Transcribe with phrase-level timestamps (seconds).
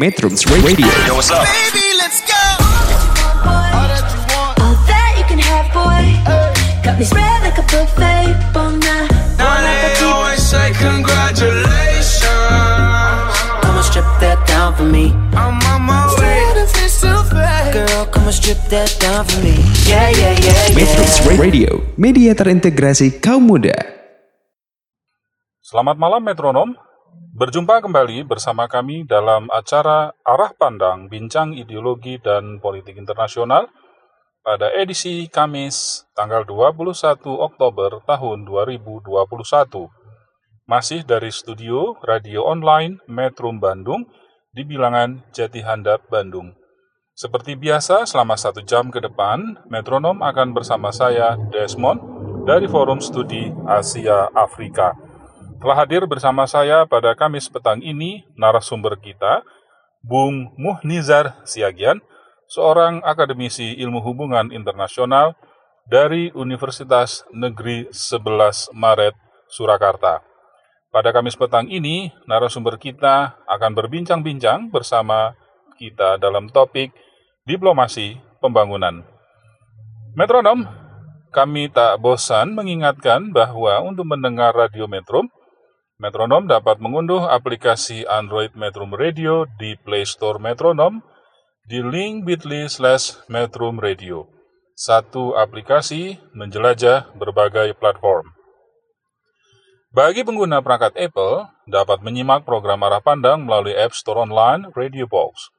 [0.00, 0.88] Metrums Radio.
[1.04, 1.44] Yo, what's up?
[1.44, 2.40] Baby, let's go.
[3.44, 6.16] All that you can have, boy.
[6.80, 8.32] Got me spread like a buffet.
[8.56, 9.12] Bon night.
[9.36, 12.24] Now they always say congratulations.
[13.60, 15.12] Come and strip that down for me.
[15.36, 16.40] I'm on my way.
[17.76, 19.60] Girl, come and strip that down for me.
[19.84, 21.36] Yeah, yeah, yeah, Metrums yeah.
[21.36, 23.76] Radio, media terintegrasi kaum muda.
[25.60, 26.80] Selamat malam metronom.
[27.12, 33.68] Berjumpa kembali bersama kami dalam acara Arah Pandang Bincang Ideologi dan Politik Internasional
[34.40, 39.12] pada edisi Kamis tanggal 21 Oktober tahun 2021.
[40.64, 44.08] Masih dari studio radio online Metrum Bandung
[44.52, 46.52] di bilangan Jati Handap Bandung.
[47.12, 52.00] Seperti biasa, selama satu jam ke depan, metronom akan bersama saya, Desmond,
[52.48, 54.96] dari Forum Studi Asia Afrika.
[55.62, 59.46] Telah hadir bersama saya pada Kamis petang ini narasumber kita,
[60.02, 62.02] Bung Muhnizar Siagian,
[62.50, 65.38] seorang akademisi ilmu hubungan internasional
[65.86, 69.14] dari Universitas Negeri 11 Maret,
[69.46, 70.26] Surakarta.
[70.90, 75.38] Pada Kamis petang ini, narasumber kita akan berbincang-bincang bersama
[75.78, 76.90] kita dalam topik
[77.46, 79.06] diplomasi pembangunan.
[80.18, 80.66] Metronom,
[81.30, 85.30] kami tak bosan mengingatkan bahwa untuk mendengar radio Metrum,
[86.02, 90.98] Metronom dapat mengunduh aplikasi Android Metrum Radio di Play Store Metronom
[91.62, 94.26] di link bit.ly slash Metrum Radio.
[94.74, 98.34] Satu aplikasi menjelajah berbagai platform.
[99.94, 105.54] Bagi pengguna perangkat Apple, dapat menyimak program arah pandang melalui App Store Online Radio Box.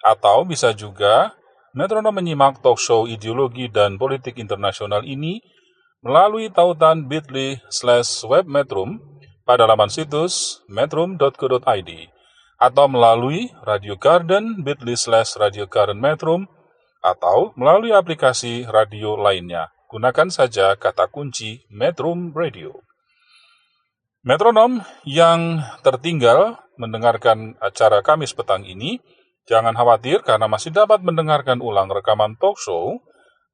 [0.00, 1.36] Atau bisa juga
[1.76, 5.44] Metronom menyimak talk show ideologi dan politik internasional ini
[6.00, 9.15] melalui tautan bit.ly slash webmetrum
[9.46, 11.90] pada laman situs metrum.co.id
[12.58, 16.50] atau melalui Radio Garden bit.ly slash Radio Garden Metrum
[17.04, 19.70] atau melalui aplikasi radio lainnya.
[19.86, 22.74] Gunakan saja kata kunci Metrum Radio.
[24.26, 28.98] Metronom yang tertinggal mendengarkan acara Kamis petang ini,
[29.46, 32.98] jangan khawatir karena masih dapat mendengarkan ulang rekaman talk show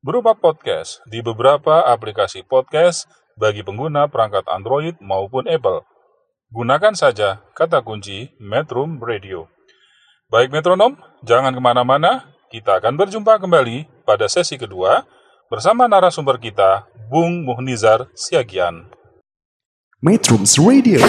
[0.01, 3.05] berupa podcast di beberapa aplikasi podcast
[3.37, 5.85] bagi pengguna perangkat Android maupun Apple.
[6.53, 9.49] Gunakan saja kata kunci Metrum Radio.
[10.29, 15.05] Baik metronom, jangan ke mana-mana, kita akan berjumpa kembali pada sesi kedua
[15.53, 18.89] bersama narasumber kita, Bung Muhnizar Siagian.
[20.01, 21.01] Metrums Radio,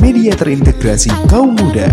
[0.00, 1.88] media terintegrasi kaum muda.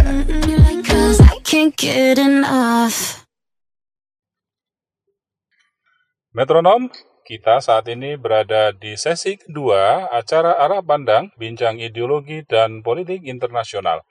[6.36, 6.92] Metronom,
[7.26, 14.06] kita saat ini berada di sesi kedua acara arah pandang bincang ideologi dan politik internasional.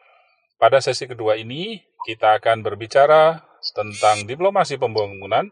[0.59, 3.39] Pada sesi kedua ini, kita akan berbicara
[3.71, 5.47] tentang diplomasi pembangunan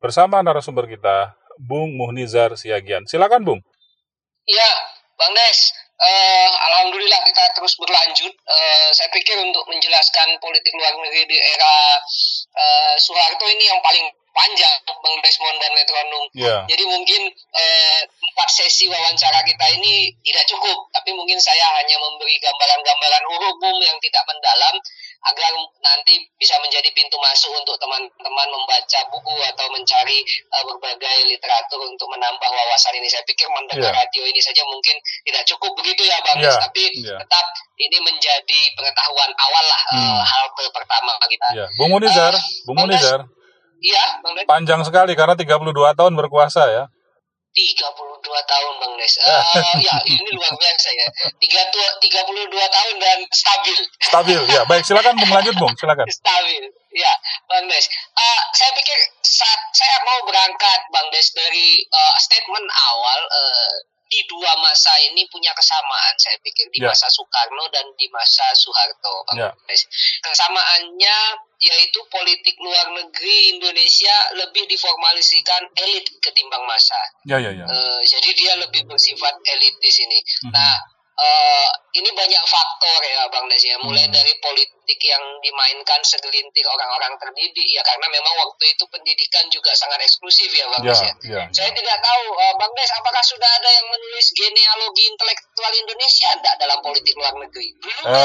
[0.00, 3.04] bersama narasumber kita, Bung Muhnizar Siagian.
[3.04, 3.60] Silakan, Bung.
[4.48, 4.70] Ya,
[5.20, 5.58] Bang Des,
[6.00, 8.32] eh, Alhamdulillah kita terus berlanjut.
[8.32, 11.76] Eh, saya pikir untuk menjelaskan politik luar negeri di era
[12.56, 16.24] eh, Soeharto ini yang paling panjang, Bang Desmond dan Metronom.
[16.32, 16.56] Ya.
[16.66, 22.36] Jadi mungkin eh, empat sesi wawancara kita ini tidak cukup, tapi mungkin saya hanya memberi
[22.40, 24.74] gambaran-gambaran umum yang tidak mendalam
[25.22, 31.78] agar nanti bisa menjadi pintu masuk untuk teman-teman membaca buku atau mencari eh, berbagai literatur
[31.86, 33.06] untuk menambah wawasan ini.
[33.06, 34.00] Saya pikir mendengar Ya.
[34.02, 36.56] radio ini saja mungkin tidak cukup begitu ya Bang, Des.
[36.56, 37.20] tapi ya.
[37.20, 37.46] tetap
[37.78, 40.22] ini menjadi pengetahuan awal lah eh, Hmm.
[40.24, 41.48] hal pertama kita.
[41.54, 42.32] Ya, Bung Munizar,
[42.66, 42.98] Bung Bang Des.
[42.98, 43.20] Munizar,
[43.82, 44.46] Iya, Bang Des.
[44.46, 46.84] panjang sekali karena 32 tahun berkuasa ya.
[47.52, 49.12] 32 tahun Bang Des.
[49.20, 51.06] Eh, ya, ini luar biasa ya.
[51.36, 53.76] 3, 32 tahun dan stabil.
[54.00, 54.62] Stabil, ya.
[54.64, 55.74] Baik, silakan Bung lanjut, Bung.
[55.76, 56.06] Silakan.
[56.08, 56.64] stabil.
[56.96, 57.12] Ya,
[57.50, 57.84] Bang Des.
[57.92, 63.72] Eh, saya pikir saat saya mau berangkat Bang Des dari eh, statement awal eh,
[64.12, 66.92] di dua masa ini punya kesamaan saya pikir di Ya.
[66.92, 69.48] masa Soekarno dan di masa Soeharto Bang Ya.
[69.64, 69.88] Des.
[70.20, 71.16] Kesamaannya
[71.62, 76.98] yaitu politik luar negeri Indonesia lebih diformalisikan elit ketimbang masa.
[77.24, 77.64] Ya, ya, ya.
[77.64, 80.18] Eh, jadi dia lebih bersifat elitis ini.
[80.44, 80.52] Mhm.
[80.52, 80.74] Nah,
[81.14, 83.76] eh, ini banyak faktor ya Bang Des ya.
[83.78, 84.12] Mulai Mhm.
[84.12, 90.00] dari politik yang dimainkan segelintir orang-orang terdidik ya karena memang waktu itu pendidikan juga sangat
[90.00, 91.12] eksklusif ya Bang Ya, Des ya.
[91.28, 91.42] ya.
[91.52, 96.54] Saya tidak tahu eh, Bang Des apakah sudah ada yang menulis genealogi intelektual Indonesia enggak
[96.56, 97.68] dalam politik luar negeri?
[97.76, 98.20] Belum ya.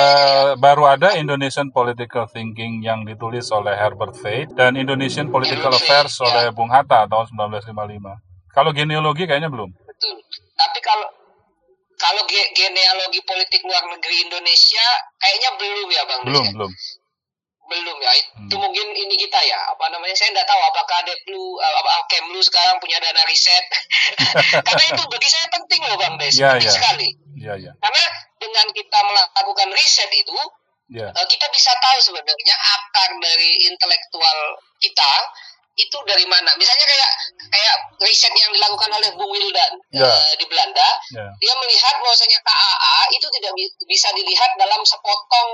[0.57, 6.13] Baru ada Indonesian Political Thinking yang ditulis oleh Herbert Fate dan Indonesian Political Herbert Affairs
[6.13, 6.29] Fate, ya.
[6.29, 8.15] oleh Bung Hatta tahun 1955.
[8.49, 9.69] Kalau genealogi kayaknya belum.
[9.85, 10.17] Betul.
[10.53, 11.05] Tapi kalau
[12.27, 14.85] ge- genealogi politik luar negeri Indonesia
[15.17, 16.51] kayaknya belum ya Bang Belum, ya?
[16.53, 16.71] belum.
[17.67, 18.63] belum ya itu Hmm.
[18.63, 22.79] mungkin ini kita ya apa namanya saya tidak tahu apakah Deplu uh, apa Kemlu sekarang
[22.79, 23.59] punya dana riset
[24.67, 26.75] karena itu bagi saya penting loh Bang Des Ya, penting ya.
[26.75, 27.71] sekali Iya, iya.
[27.75, 28.03] karena
[28.39, 30.37] dengan kita melakukan riset itu
[30.87, 31.11] Iya.
[31.11, 34.39] eh, kita bisa tahu sebenarnya akar dari intelektual
[34.79, 35.11] kita
[35.77, 37.11] itu dari mana misalnya kayak
[37.47, 40.09] kayak riset yang dilakukan oleh Bung Wildan Ya.
[40.09, 41.25] eh, di Belanda Ya.
[41.37, 45.49] dia melihat bahwasanya KAA itu tidak bi- bisa dilihat dalam sepotong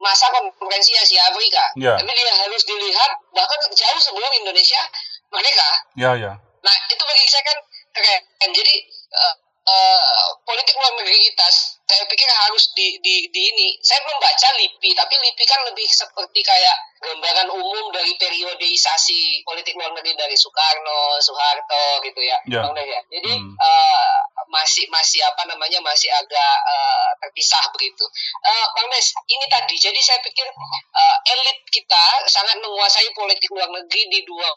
[0.00, 1.98] masa konferensi Asia Afrika Ya.
[1.98, 4.80] tapi dia harus dilihat bahkan jauh sebelum Indonesia
[5.28, 6.32] merdeka Ya, ya.
[6.60, 7.58] Nah, itu bagi saya kan
[7.90, 8.20] keren.
[8.52, 9.34] Jadi eh,
[9.70, 10.00] eh,
[10.42, 11.46] politik luar negeri kita,
[11.86, 13.68] saya pikir harus di, di, di ini.
[13.80, 19.72] Saya belum baca LIPI, tapi LIPI kan lebih seperti kayak gambaran umum dari periodeisasi politik
[19.72, 22.62] luar negeri dari Soekarno, Soeharto gitu ya, Ya.
[22.66, 23.00] Ya.
[23.08, 23.54] Jadi Hmm.
[23.56, 24.16] eh,
[24.50, 28.04] masih masih apa namanya masih agak eh, terpisah begitu.
[28.42, 29.76] Eh, Bang Des, ini tadi.
[29.78, 34.50] Jadi saya pikir eh, elit kita sangat menguasai politik luar negeri di dua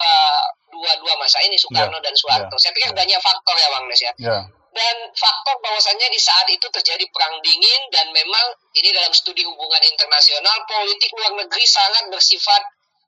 [0.67, 2.55] dua dua masa ini Soekarno Ya, dan Soeharto.
[2.55, 2.97] ya, Saya pikir ya.
[2.97, 4.11] banyak faktor ya Bang Des ya.
[4.19, 4.37] Ya.
[4.73, 9.81] Dan faktor bahwasannya di saat itu terjadi perang dingin dan memang ini dalam studi hubungan
[9.85, 12.61] internasional politik luar negeri sangat bersifat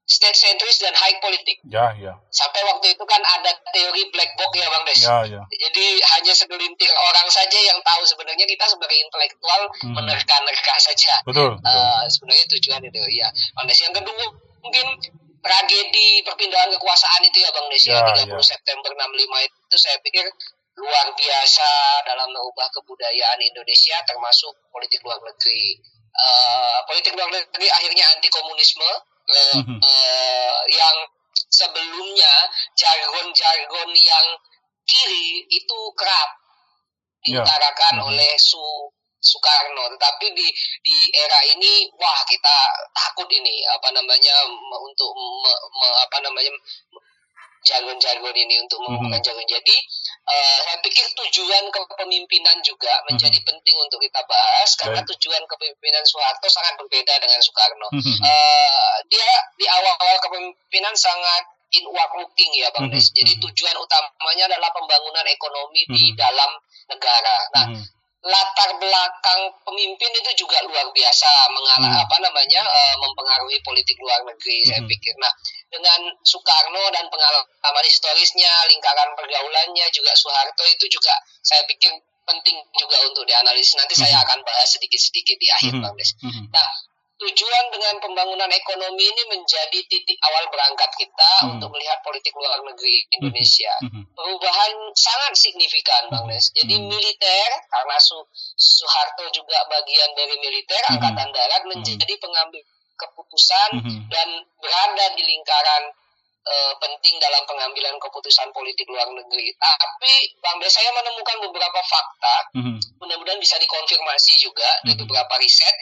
[0.06, 1.58] state centris dan high politik.
[1.66, 2.14] Ya, ya.
[2.30, 5.02] Sampai waktu itu kan ada teori black box ya Bang Des.
[5.02, 5.42] Ya, ya.
[5.50, 9.98] Jadi hanya segelintir orang saja yang tahu sebenarnya kita sebagai intelektual Hmm.
[9.98, 11.18] menerka-nerka saja.
[11.26, 11.58] Betul.
[11.58, 11.74] betul.
[11.74, 13.28] Eh, sebenarnya tujuan itu ya.
[13.58, 14.26] Bang Des yang kedua
[14.62, 14.86] mungkin
[15.42, 18.46] tragedi perpindahan kekuasaan itu ya Bang Des ya, Ya, 30 ya.
[18.46, 20.26] September 65 itu saya pikir
[20.76, 21.70] luar biasa
[22.04, 25.80] dalam mengubah kebudayaan Indonesia termasuk politik luar negeri.
[26.16, 28.92] Eh, politik luar negeri akhirnya anti komunisme
[29.26, 29.80] eh, Mhm.
[29.82, 30.98] eh, yang
[31.50, 32.34] sebelumnya
[32.78, 34.28] jargon-jargon yang
[34.86, 36.30] kiri itu kerap
[37.26, 37.42] Ya.
[37.42, 38.08] diutarakan Mhm.
[38.12, 38.62] oleh Su
[39.18, 40.46] Soekarno tetapi di
[40.86, 42.58] di era ini wah kita
[42.94, 44.46] takut ini apa namanya
[44.78, 46.54] untuk me- me- apa namanya
[47.66, 49.26] jargon-jargon ini untuk menggunakan Mhm.
[49.26, 49.76] jargon jadi
[50.26, 55.10] eh, saya pikir tujuan kepemimpinan juga menjadi penting untuk kita bahas karena Baik.
[55.14, 58.16] tujuan kepemimpinan Soeharto sangat berbeda dengan Soekarno Mhm.
[58.22, 63.10] Eh, dia di awal-awal kepemimpinan sangat inward looking ya Bang Mhm, Des.
[63.12, 63.42] Jadi mhm.
[63.50, 66.16] tujuan utamanya adalah pembangunan ekonomi di Mhm.
[66.16, 66.52] dalam
[66.88, 67.36] negara.
[67.58, 67.84] Nah, Mhm.
[68.26, 72.04] latar belakang pemimpin itu juga luar biasa mengalah Mhm.
[72.10, 74.90] apa namanya eh, mempengaruhi politik luar negeri saya Mhm.
[74.90, 75.14] pikir.
[75.22, 75.30] Nah,
[75.76, 81.12] dengan Soekarno dan pengalaman historisnya, lingkaran pergaulannya juga Soeharto itu juga
[81.44, 81.92] saya pikir
[82.26, 83.76] penting juga untuk dianalisis.
[83.76, 84.24] Nanti saya Mhm.
[84.26, 85.84] akan bahas sedikit-sedikit di akhir Mhm.
[85.84, 85.96] Bang.
[86.00, 86.44] Mhm.
[86.50, 86.70] Nah,
[87.16, 91.56] tujuan dengan pembangunan ekonomi ini menjadi titik awal berangkat kita Hmm.
[91.56, 93.72] untuk melihat politik luar negeri Indonesia.
[93.88, 94.12] Mhm.
[94.16, 96.28] Perubahan sangat signifikan, Bang.
[96.28, 96.92] Jadi Hmm.
[96.92, 98.28] militer, karena Su-
[98.58, 100.98] Soeharto juga bagian dari militer, Hmm.
[101.00, 102.64] Angkatan Darat menjadi pengambil
[102.96, 104.08] keputusan Mhm.
[104.10, 105.84] dan berada di lingkaran
[106.46, 109.50] eh, penting dalam pengambilan keputusan politik luar negeri.
[109.58, 112.78] Tapi Bang Des, saya menemukan beberapa fakta Mhm.
[113.02, 115.02] mudah-mudahan bisa dikonfirmasi juga dari Mhm.
[115.10, 115.76] beberapa riset.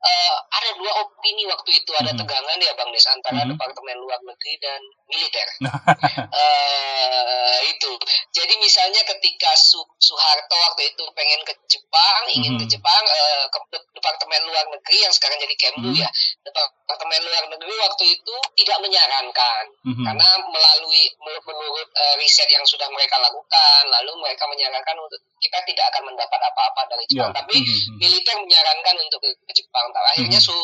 [0.00, 2.18] Eh, ada dua opini waktu itu ada Mhm.
[2.18, 3.54] tegangan ya Bang Des antara Mhm.
[3.54, 5.48] Departemen Luar Negeri dan militer.
[6.28, 7.92] Eh, itu.
[8.32, 12.60] Jadi misalnya ketika Su Soeharto waktu itu pengen ke Jepang, ingin Mhm.
[12.62, 16.00] ke Jepang, eh, ke De- Departemen Luar Negeri yang sekarang jadi Kemlu Mhm.
[16.00, 16.08] ya,
[16.44, 19.64] Departemen Luar Negeri waktu itu tidak menyarankan
[19.98, 20.06] Mhm.
[20.06, 25.90] karena melalui menurut, eh, riset yang sudah mereka lakukan, lalu mereka menyarankan untuk kita tidak
[25.90, 27.38] akan mendapat apa-apa dari Jepang, Ya.
[27.42, 27.98] tapi Mhm.
[27.98, 29.86] militer menyarankan untuk ke Jepang.
[29.90, 30.46] Nah, akhirnya Mhm.
[30.46, 30.54] Su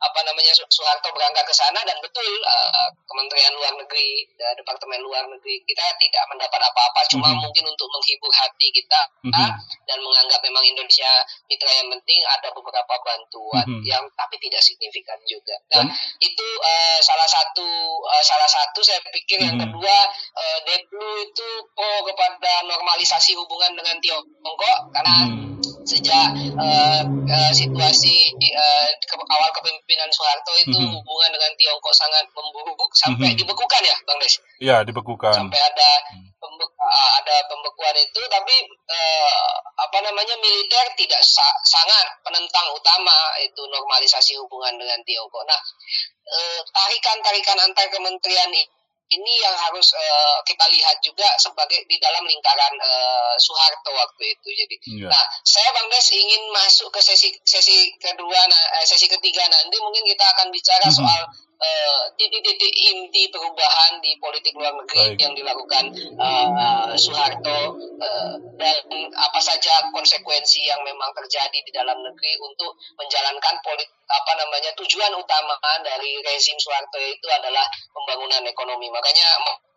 [0.00, 5.00] apa namanya Su- Soeharto berangkat ke sana dan betul eh, Kementerian Luar Negeri, eh, Departemen
[5.02, 7.38] Luar Negeri kita tidak mendapat apa-apa, cuma Mhm.
[7.42, 9.48] mungkin untuk menghibur hati kita Mhm.
[9.86, 11.10] dan menganggap memang Indonesia
[11.46, 13.82] mitra yang penting ada beberapa bantuan Mhm.
[13.84, 15.54] yang tapi tidak signifikan juga.
[15.68, 17.66] Dan- Nah, itu eh, salah satu
[18.08, 19.62] eh, salah satu saya pikir yang Mhm.
[19.68, 19.96] kedua
[20.36, 25.58] eh, Deplu itu pro kepada normalisasi hubungan dengan Tiongkok karena Mhm.
[25.84, 26.26] sejak
[26.60, 30.92] eh, eh, situasi di, eh, ke, awal kepemimpinan Soeharto itu Mhm.
[30.92, 33.38] hubungan dengan Tiongkok sangat memburuk sampai Mhm.
[33.44, 35.32] dibekukan ya Bang Des Ya, dibekukan.
[35.32, 35.90] sampai ada
[36.40, 36.56] Hmm.
[36.56, 38.56] uh, ada pembekuan itu tapi
[38.88, 45.44] eh, apa namanya militer tidak sa- sangat penentang utama itu normalisasi hubungan dengan Tiongkok.
[45.44, 45.60] Nah,
[46.32, 48.48] eh, tarikan-tarikan antar kementerian
[49.10, 54.48] ini yang harus eh, kita lihat juga sebagai di dalam lingkaran eh, Soeharto waktu itu.
[54.64, 55.12] Jadi, Iya.
[55.12, 59.76] nah saya Bang Des ingin masuk ke sesi sesi kedua, nah, eh, sesi ketiga nanti
[59.76, 60.96] mungkin kita akan bicara Mhm.
[60.96, 61.22] soal
[61.60, 65.18] eh, titik-titik inti perubahan di politik luar negeri Baik.
[65.20, 67.58] yang dilakukan eh, Soeharto
[68.00, 68.76] eh, dan
[69.12, 75.12] apa saja konsekuensi yang memang terjadi di dalam negeri untuk menjalankan politik apa namanya tujuan
[75.14, 77.62] utama dari rezim Soeharto itu adalah
[77.92, 79.28] pembangunan ekonomi makanya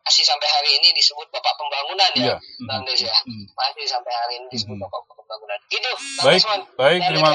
[0.03, 2.35] masih sampai hari ini disebut bapak pembangunan ya Iya.
[2.67, 3.45] Bang Des ya Mhm.
[3.55, 4.83] masih sampai hari ini disebut Mhm.
[4.83, 6.63] bapak pembangunan gitu Bang Baik, Desmond.
[6.75, 7.29] baik, terima,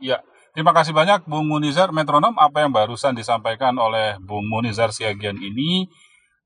[0.00, 0.18] ya,
[0.54, 2.38] terima kasih banyak Bung Munizar Metronom.
[2.38, 5.90] Apa yang barusan disampaikan oleh Bung Munizar Siagian ini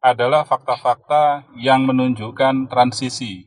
[0.00, 3.47] adalah fakta-fakta yang menunjukkan transisi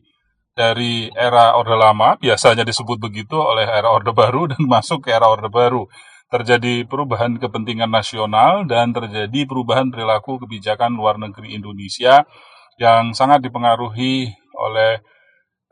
[0.51, 5.25] dari era Orde Lama, biasanya disebut begitu oleh era Orde Baru dan masuk ke era
[5.27, 5.89] Orde Baru.
[6.31, 12.23] Terjadi perubahan kepentingan nasional dan terjadi perubahan perilaku kebijakan luar negeri Indonesia
[12.79, 15.03] yang sangat dipengaruhi oleh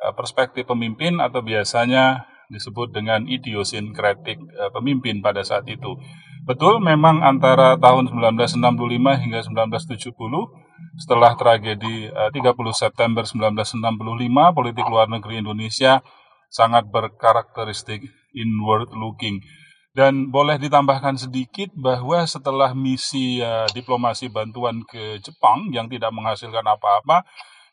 [0.04, 5.96] eh, perspektif pemimpin atau biasanya disebut dengan idiosinkretik eh, pemimpin pada saat itu.
[6.44, 10.18] Betul, memang antara tahun 1965 hingga 1970
[10.98, 16.02] setelah tragedi eh, 30 September 1965 politik luar negeri Indonesia
[16.50, 18.02] sangat berkarakteristik
[18.34, 19.40] inward looking.
[19.94, 26.66] Dan boleh ditambahkan sedikit bahwa setelah misi eh, diplomasi bantuan ke Jepang yang tidak menghasilkan
[26.66, 27.26] apa-apa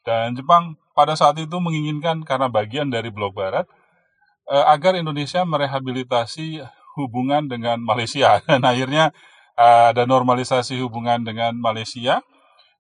[0.05, 3.65] dan Jepang pada saat itu menginginkan karena bagian dari blok barat
[4.51, 6.63] eh, agar Indonesia merehabilitasi
[6.97, 9.13] hubungan dengan Malaysia dan akhirnya
[9.59, 12.23] eh, ada normalisasi hubungan dengan Malaysia.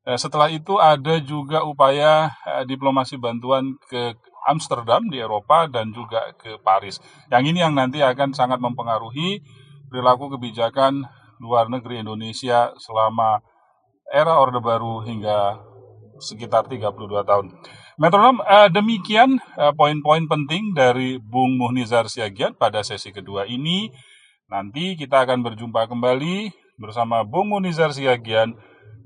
[0.07, 4.15] Eh, setelah itu ada juga upaya eh, diplomasi bantuan ke
[4.47, 7.03] Amsterdam di Eropa dan juga ke Paris.
[7.29, 9.43] Yang ini yang nanti akan sangat mempengaruhi
[9.91, 11.03] perilaku kebijakan
[11.43, 13.43] luar negeri Indonesia selama
[14.07, 15.59] era Orde Baru hingga
[16.23, 17.47] sekitar 32 tahun.
[17.97, 23.89] Metronom, eh, demikian eh, poin-poin penting dari Bung Muhnizar Siagian pada sesi kedua ini.
[24.53, 28.53] Nanti kita akan berjumpa kembali bersama Bung Muhnizar Siagian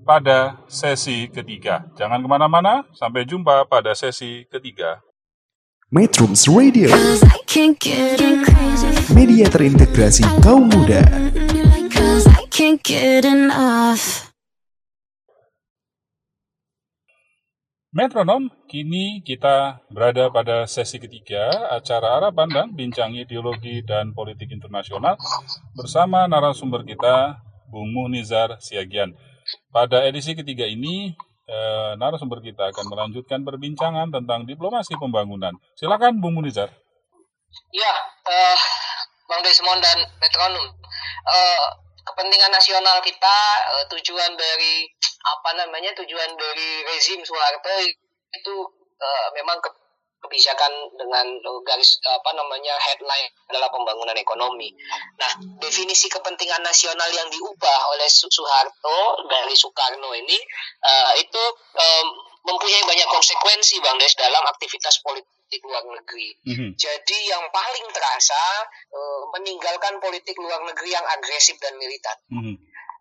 [0.02, 1.86] pada sesi ketiga.
[1.94, 4.98] Jangan ke mana-mana, sampai jumpa pada sesi ketiga.
[5.94, 8.90] Metrums Radio, Cause I can't get crazy.
[9.14, 11.02] media terintegrasi kaum muda.
[17.90, 25.18] Metronom, kini kita berada pada sesi ketiga acara Arah Pandang Bincang Ideologi dan Politik Internasional
[25.74, 29.10] bersama narasumber kita, Bung Muhnizar Siagian.
[29.74, 31.18] Pada edisi ketiga ini,
[31.50, 35.58] eh, narasumber kita akan melanjutkan perbincangan tentang diplomasi pembangunan.
[35.74, 36.70] Silakan Bung Muhnizar.
[37.74, 37.94] Ya,
[38.30, 38.58] eh,
[39.26, 40.62] Bang Desmond dan Metronom,
[41.26, 43.36] eh, kepentingan nasional kita,
[43.74, 44.86] eh, tujuan dari
[45.20, 47.70] apa namanya tujuan dari rezim Soeharto
[48.34, 48.54] itu
[49.00, 49.80] eh, memang ke-
[50.20, 50.68] kebijakan
[51.00, 51.24] dengan
[51.64, 54.68] garis apa namanya headline adalah pembangunan ekonomi.
[55.16, 55.32] Nah,
[55.64, 60.36] definisi kepentingan nasional yang diubah oleh Soeharto dari Soekarno ini
[60.84, 61.42] eh, itu
[61.80, 62.04] eh,
[62.40, 66.34] mempunyai banyak konsekuensi Bang Des dalam aktivitas politik luar negeri.
[66.74, 68.42] Jadi yang paling terasa
[68.88, 72.16] eh, meninggalkan politik luar negeri yang agresif dan militan.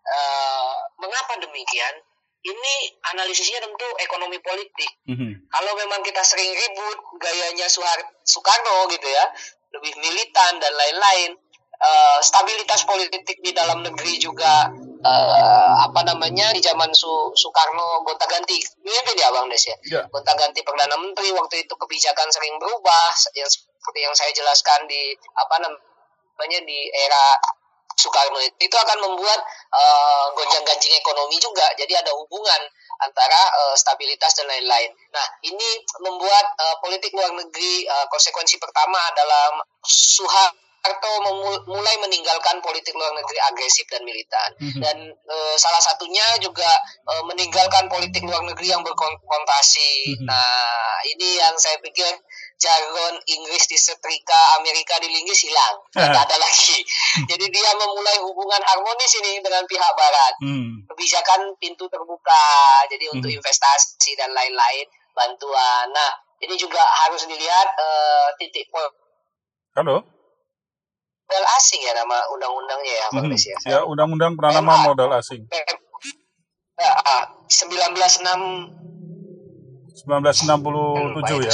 [0.04, 1.96] Eh, mengapa demikian?
[2.40, 2.74] Ini
[3.12, 4.88] analisisnya tentu ekonomi politik.
[5.46, 9.26] Kalau memang kita sering ribut gayanya Soehar- Soekarno gitu ya,
[9.72, 11.36] lebih militan dan lain-lain.
[11.80, 14.68] eh, stabilitas politik di dalam negeri juga
[15.00, 20.02] eh, apa namanya di zaman Su- Soekarno gonta-ganti mimpin ya Bang Des ya Ya.
[20.12, 25.56] gonta-ganti perdana menteri waktu itu kebijakan sering berubah yang seperti yang saya jelaskan di apa
[25.64, 27.26] namanya di era
[28.00, 29.40] Soekarno itu, itu akan membuat
[29.76, 32.62] eh, gonjang-ganjing ekonomi juga jadi ada hubungan
[33.04, 34.92] antara eh, stabilitas dan lain-lain.
[35.12, 42.64] Nah ini membuat eh, politik luar negeri eh, konsekuensi pertama adalah Soeharto memu- mulai meninggalkan
[42.64, 46.70] politik luar negeri agresif dan militan dan eh, salah satunya juga
[47.06, 50.20] eh, meninggalkan politik luar negeri yang berkonfrontasi.
[50.24, 52.08] Nah ini yang saya pikir
[52.60, 56.80] jargon Inggris disetrika Amerika dilinggis hilang tidak ada lagi.
[57.32, 60.88] Jadi dia memulai hubungan harmonis ini dengan pihak Barat Hmm.
[60.88, 62.46] kebijakan pintu terbuka
[62.88, 68.72] jadi untuk investasi dan lain-lain bantuan nah ini juga harus dilihat eh, titik
[69.76, 70.19] Halo?
[71.30, 73.38] Modal asing ya nama undang-undangnya ya Bang Mhm.
[73.38, 75.46] Ya Ya, Undang-Undang Penanaman Modal Asing
[76.80, 78.74] Ya, ah, 196
[80.10, 81.54] 1967 ya.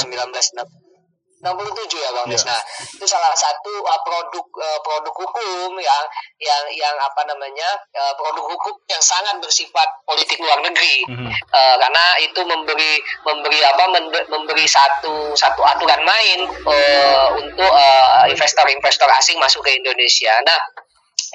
[1.44, 2.28] 1967 ya Bang.
[2.32, 2.40] Ya.
[2.48, 2.62] Nah,
[2.96, 6.04] itu salah satu uh, produk uh, produk hukum yang
[6.40, 7.70] yang yang apa namanya?
[7.96, 11.04] uh, produk hukum yang sangat bersifat politik luar negeri.
[11.10, 11.28] Mhm.
[11.32, 12.94] Uh, karena itu memberi
[13.28, 19.76] memberi apa membe- memberi satu satu aturan main uh, untuk uh, investor-investor asing masuk ke
[19.76, 20.32] Indonesia.
[20.48, 20.60] Nah,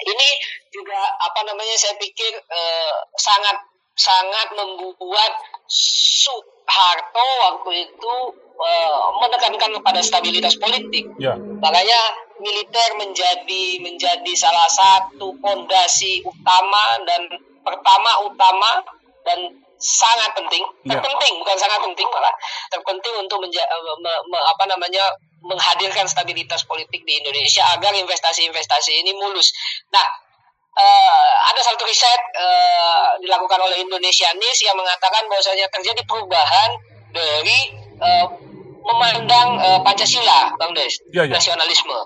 [0.00, 0.28] ini
[0.71, 3.57] juga apa namanya saya pikir eh, sangat
[3.99, 5.33] sangat membuat
[6.71, 8.15] Soeharto waktu itu
[8.61, 11.11] eh, menekankan kepada stabilitas politik.
[11.19, 11.35] Ya.
[11.35, 12.00] Makanya
[12.39, 17.27] militer menjadi menjadi salah satu fondasi utama dan
[17.67, 18.87] pertama utama
[19.27, 19.50] dan
[19.81, 20.95] sangat penting, Ya.
[20.95, 22.33] terpenting bukan sangat penting malah
[22.71, 25.11] terpenting untuk menja- eh, me- me- apa namanya
[25.41, 29.50] menghadirkan stabilitas politik di Indonesia agar investasi-investasi ini mulus.
[29.89, 30.05] Nah,
[30.73, 36.71] eh, ada satu riset eh, dilakukan oleh Indonesianis yang mengatakan bahwasanya terjadi perubahan
[37.11, 38.27] dari eh,
[38.81, 41.37] memandang eh, Pancasila, Bang Des, Ya, ya.
[41.37, 41.99] nasionalisme.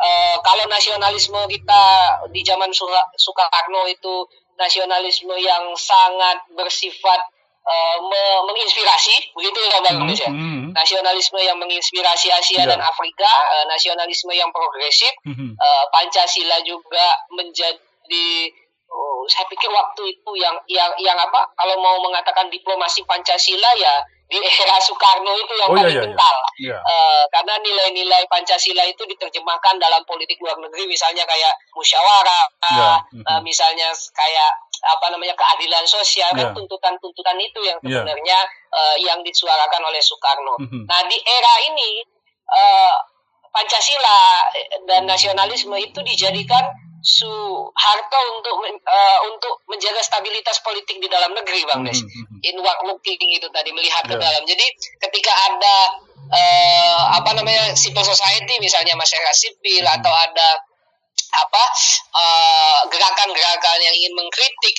[0.00, 1.82] Eh, kalau nasionalisme kita
[2.32, 2.72] di zaman
[3.14, 4.24] Soekarno itu
[4.56, 7.20] nasionalisme yang sangat bersifat
[7.60, 10.32] eh, me- menginspirasi, begitu ya Bang Hmm, Des ya?
[10.32, 12.72] hmm, Nasionalisme yang menginspirasi Asia Ya.
[12.72, 15.52] dan Afrika, eh, nasionalisme yang progresif, hmm.
[15.54, 17.76] eh, Pancasila juga menjadi
[18.90, 23.94] oh, saya pikir waktu itu yang yang yang apa kalau mau mengatakan diplomasi Pancasila ya
[24.30, 26.06] di era Soekarno itu yang Oh, iya, paling iya, iya.
[26.06, 26.78] kental Ya.
[26.78, 33.18] Eh, karena nilai-nilai Pancasila itu diterjemahkan dalam politik luar negeri misalnya kayak musyawarah Ya, eh,
[33.18, 33.42] mhm.
[33.42, 34.50] misalnya kayak
[34.80, 36.54] apa namanya keadilan sosial kan Ya.
[36.54, 38.00] tuntutan-tuntutan itu yang Ya.
[38.00, 38.38] sebenarnya
[38.70, 40.54] eh, yang disuarakan oleh Soekarno.
[40.62, 40.86] Mhm.
[40.86, 41.90] Nah di era ini
[42.54, 42.94] eh,
[43.50, 44.46] Pancasila
[44.86, 51.84] dan nasionalisme itu dijadikan Soeharto untuk eh, untuk menjaga stabilitas politik di dalam negeri, Bang
[51.84, 52.00] Des.
[52.00, 52.38] Mhm, mhm.
[52.54, 54.20] Inward looking itu tadi melihat ke Ya.
[54.20, 54.42] dalam.
[54.44, 54.66] Jadi
[55.08, 55.76] ketika ada
[56.30, 59.96] eh, apa namanya civil society misalnya masyarakat sipil Mhm.
[59.98, 60.48] atau ada
[61.30, 61.62] apa
[62.10, 64.74] eh, gerakan-gerakan yang ingin mengkritik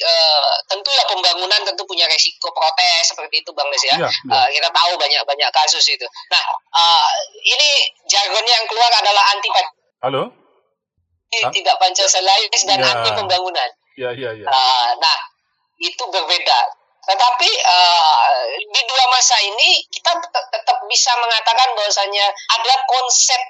[0.68, 4.36] tentu ya pembangunan tentu punya resiko protes seperti itu bang Des ya Iya, iya.
[4.36, 6.44] Eh, kita tahu banyak banyak kasus itu nah
[6.76, 7.10] eh,
[7.48, 7.70] ini
[8.12, 9.48] jargonnya yang keluar adalah anti
[10.04, 10.41] Halo?
[11.34, 11.50] Hah?
[11.50, 12.92] tidak pancasilais dan Ya.
[12.92, 14.46] anti pembangunan Ya, ya, ya.
[14.46, 15.18] Eh, nah
[15.78, 16.60] itu berbeda
[17.02, 23.42] tetapi eh, di dua masa ini kita tet- tetap bisa mengatakan bahwasanya ada konsep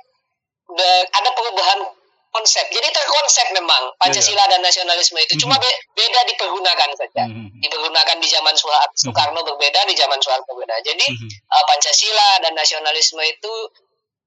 [1.12, 1.84] ada perubahan
[2.32, 2.64] konsep.
[2.72, 7.28] Jadi terkonsep memang Pancasila dan nasionalisme itu cuma be- beda dipergunakan saja.
[7.28, 7.60] Mhm.
[7.60, 10.80] Dipergunakan di zaman Soeha- Soekarno berbeda, di zaman Soeharto berbeda.
[10.80, 13.54] Jadi eh, Pancasila dan nasionalisme itu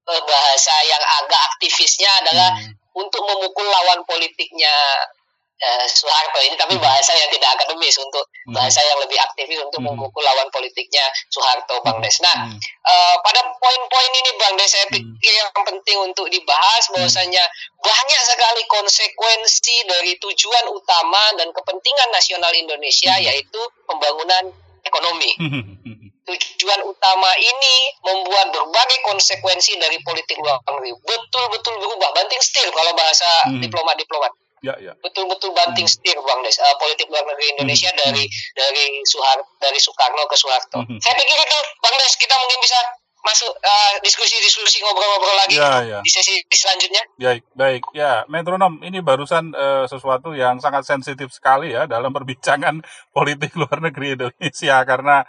[0.05, 2.51] eh, bahasa yang agak aktivisnya adalah.
[2.95, 4.75] Untuk memukul lawan politiknya
[5.55, 8.59] eh, Soeharto ini tapi bahasa yang tidak akademis untuk Mhm.
[8.59, 9.97] bahasa yang lebih aktivis untuk Mhm.
[9.97, 12.19] memukul lawan politiknya Soeharto Bang Des.
[12.21, 14.99] Nah, eh, pada poin-poin ini Bang Des saya Hmm.
[14.99, 17.41] pikir yang penting untuk dibahas bahwasanya
[17.81, 23.25] banyak sekali konsekuensi dari tujuan utama dan kepentingan nasional Indonesia Hmm.
[23.25, 24.51] yaitu pembangunan
[24.95, 25.31] ekonomi.
[26.31, 30.95] Tujuan utama ini membuat berbagai konsekuensi dari politik luar negeri.
[31.03, 33.61] Betul-betul berubah, banting setir kalau bahasa Hmm.
[33.61, 34.33] diplomat-diplomat
[34.65, 34.97] Ya, ya.
[35.05, 38.01] betul-betul banting setir Bang Des eh, politik luar negeri Indonesia Hmm.
[38.01, 38.25] dari
[38.57, 40.81] dari Soehar dari Soekarno ke Soeharto.
[40.81, 40.97] Hmm.
[41.05, 42.79] Saya pikir itu Bang Des kita mungkin bisa
[43.25, 45.99] masuk eh, diskusi-diskusi ngobrol-ngobrol lagi Ya, ya.
[46.05, 47.03] di sesi selanjutnya.
[47.17, 47.83] Baik, baik.
[47.97, 52.85] Ya, metronom ini barusan eh, sesuatu yang sangat sensitif sekali ya dalam perbincangan
[53.17, 55.25] politik luar negeri Indonesia karena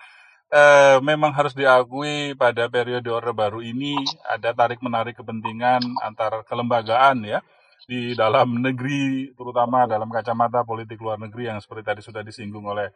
[0.51, 3.95] eh, memang harus diakui pada periode Orde Baru ini
[4.27, 7.39] ada tarik menarik kepentingan antar kelembagaan ya
[7.85, 12.89] di dalam negeri terutama dalam kacamata politik luar negeri yang seperti tadi sudah disinggung oleh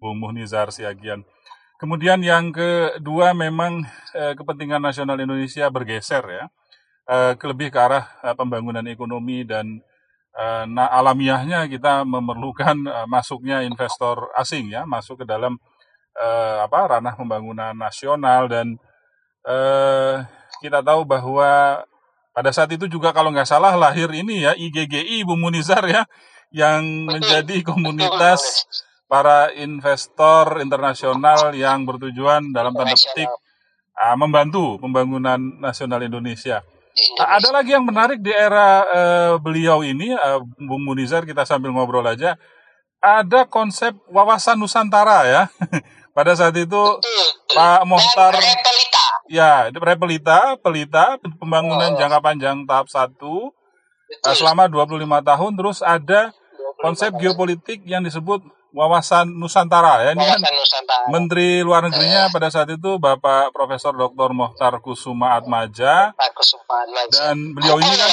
[0.00, 1.20] Bung Muhnizar Siagian.
[1.80, 6.44] Kemudian yang kedua memang eh, kepentingan nasional Indonesia bergeser ya.
[7.08, 9.80] Eh, ke lebih ke arah eh, pembangunan ekonomi dan
[10.36, 15.56] eh, nah alamiahnya kita memerlukan eh, masuknya investor asing ya masuk ke dalam
[16.20, 18.76] eh, apa ranah pembangunan nasional dan
[19.48, 20.22] eh,
[20.60, 21.82] kita tahu bahwa
[22.36, 26.04] pada saat itu juga kalau nggak salah lahir ini ya IGGI Bung Munizar ya
[26.52, 28.68] yang menjadi komunitas
[29.10, 33.26] para investor internasional yang bertujuan dalam tanda petik
[33.98, 36.62] ah, membantu pembangunan nasional Indonesia.
[36.62, 37.26] Ah, Indonesia.
[37.42, 42.06] Ada lagi yang menarik di era eh, beliau ini, eh, Bung Munizar, kita sambil ngobrol
[42.06, 42.38] aja.
[43.02, 45.42] Ada konsep wawasan Nusantara ya.
[46.16, 47.26] Pada saat itu Betul.
[47.54, 49.04] Pak Mohtar, repelita.
[49.26, 51.04] ya, itu repelita, pelita,
[51.38, 51.98] pembangunan Oh.
[51.98, 53.50] jangka panjang tahap 1
[54.06, 54.34] Betul.
[54.38, 55.52] selama 25 tahun.
[55.58, 56.30] Terus ada
[56.78, 60.10] konsep geopolitik yang disebut wawasan Nusantara ya.
[60.14, 61.04] Ini kan Nusantara.
[61.10, 64.30] Menteri Luar Negerinya pada saat itu Bapak Profesor Dr.
[64.30, 67.34] Mohtar Kusuma Atmaja Pak Kusuma Atmaja.
[67.34, 68.10] dan beliau Hukum ini kan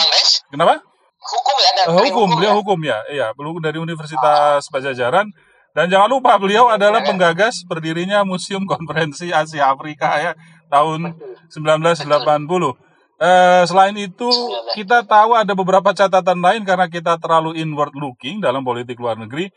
[0.49, 0.73] kenapa?
[1.17, 2.97] hukum ya dan Eh, hukum, beliau hukum ya.
[3.11, 5.27] Iya, beliau dari Universitas Pajajaran
[5.75, 10.31] dan jangan lupa beliau adalah penggagas berdirinya Museum Konferensi Asia Afrika ya
[10.71, 11.13] tahun
[11.51, 12.73] 1980.
[13.17, 14.29] Eh, selain itu,
[14.77, 19.49] kita tahu ada beberapa catatan lain karena kita terlalu inward looking dalam politik luar negeri.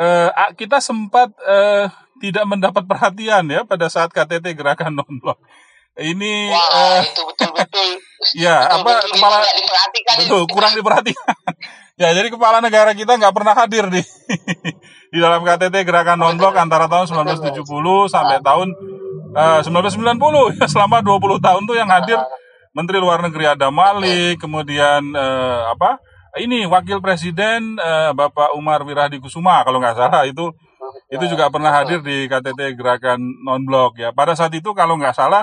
[0.00, 1.84] Eh, a- kita sempat eh,
[2.24, 5.36] tidak mendapat perhatian ya pada saat KTT gerakan non blok.
[6.00, 7.88] Ini Wah, eh, itu betul-betul
[8.48, 10.22] ya apa betul-betul kepala diperhatikan itu.
[10.24, 11.34] betul kurang diperhatikan.
[12.00, 14.00] ya jadi kepala negara kita nggak pernah hadir di
[15.12, 17.60] di dalam KTT gerakan non blok antara tahun 1970
[18.08, 18.72] sampai tahun
[19.36, 22.16] eh, 1990 ya selama 20 tahun tuh yang hadir
[22.72, 25.98] Menteri Luar Negeri ada Malik, kemudian eh, apa?
[26.38, 30.54] Ini Wakil Presiden eh, Bapak Umar Wirahdi Kusuma kalau nggak salah itu
[31.10, 34.14] itu juga pernah hadir di KTT gerakan non blok ya.
[34.14, 35.42] Pada saat itu kalau nggak salah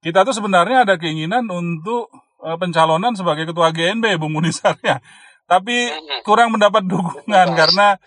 [0.00, 2.08] kita tuh sebenarnya ada keinginan untuk
[2.40, 4.96] eh, pencalonan sebagai ketua GNB Bung Munisar ya.
[5.44, 5.92] Tapi
[6.24, 8.00] kurang mendapat dukungan karena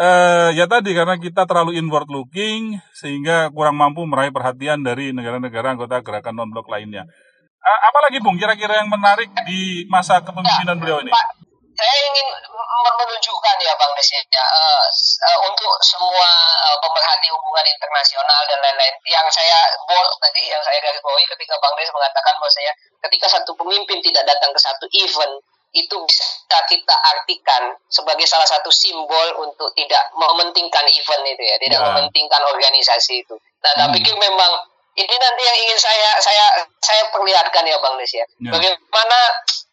[0.00, 5.76] eh, ya tadi karena kita terlalu inward looking sehingga kurang mampu meraih perhatian dari negara-negara
[5.76, 7.04] anggota gerakan non blok lainnya.
[7.92, 11.12] Apalagi Bung kira-kira yang menarik di masa kepemimpinan beliau ini?
[11.78, 12.26] Saya ingin
[12.98, 14.46] menunjukkan ya Bang Des ya,
[14.90, 16.26] s- eh, untuk semua
[16.66, 21.54] eh, pemerhati hubungan internasional dan lain-lain yang saya bold tadi yang saya garis bawahi ketika
[21.62, 22.72] Bang Des mengatakan bahwa saya
[23.06, 25.38] ketika satu pemimpin tidak datang ke satu event
[25.70, 31.78] itu bisa kita artikan sebagai salah satu simbol untuk tidak mementingkan event itu ya, tidak
[31.78, 31.86] Ya.
[31.92, 33.36] mementingkan organisasi itu.
[33.62, 33.80] Nah, Hmm.
[33.86, 34.52] tapi memang
[34.98, 36.46] ini nanti yang ingin saya saya
[36.82, 38.26] saya perlihatkan ya Bang Des ya.
[38.42, 38.50] Ya.
[38.50, 39.18] Bagaimana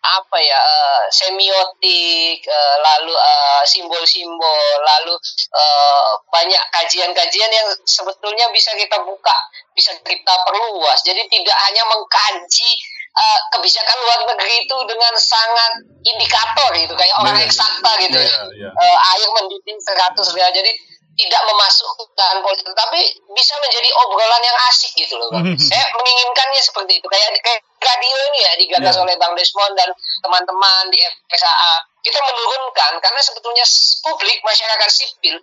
[0.06, 5.18] apa ya eh, semiotik eh, lalu eh, simbol-simbol lalu
[5.50, 9.34] eh, banyak kajian-kajian yang sebetulnya bisa kita buka
[9.74, 12.70] bisa kita perluas jadi tidak hanya mengkaji
[13.18, 15.74] eh, kebijakan luar negeri itu dengan sangat
[16.06, 17.50] indikator gitu kayak orang Ya.
[17.50, 18.70] eksakta gitu ya, ya.
[18.70, 20.72] Eh, air mendidih 100 derajat jadi
[21.16, 23.00] tidak memasukkan politik tapi
[23.32, 25.56] bisa menjadi obrolan yang asik gitu loh Bang.
[25.72, 29.02] saya menginginkannya seperti itu kayak kayak radio ini ya digagas Ya.
[29.02, 31.00] oleh Bang Desmond dan teman-teman di
[31.32, 31.74] FSAA
[32.04, 33.64] kita menurunkan karena sebetulnya
[34.04, 35.36] publik masyarakat sipil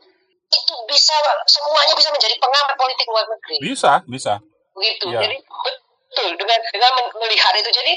[0.52, 1.16] itu bisa
[1.48, 4.36] semuanya bisa menjadi pengamat politik luar negeri Bisa, bisa.
[4.76, 5.24] begitu Ya.
[5.24, 7.92] jadi betul dengan dengan melihat itu jadi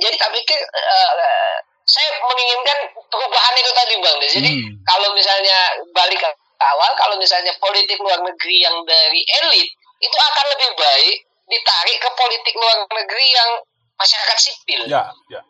[0.00, 4.72] jadi tak pikir eh, saya menginginkan perubahan itu tadi bang jadi Hmm.
[4.84, 5.56] kalau misalnya
[5.92, 6.20] balik
[6.58, 9.68] awal kalau misalnya politik luar negeri yang dari elit
[9.98, 11.16] itu akan lebih baik
[11.48, 13.50] ditarik ke politik luar negeri yang
[13.98, 15.40] masyarakat sipil Ya, ya.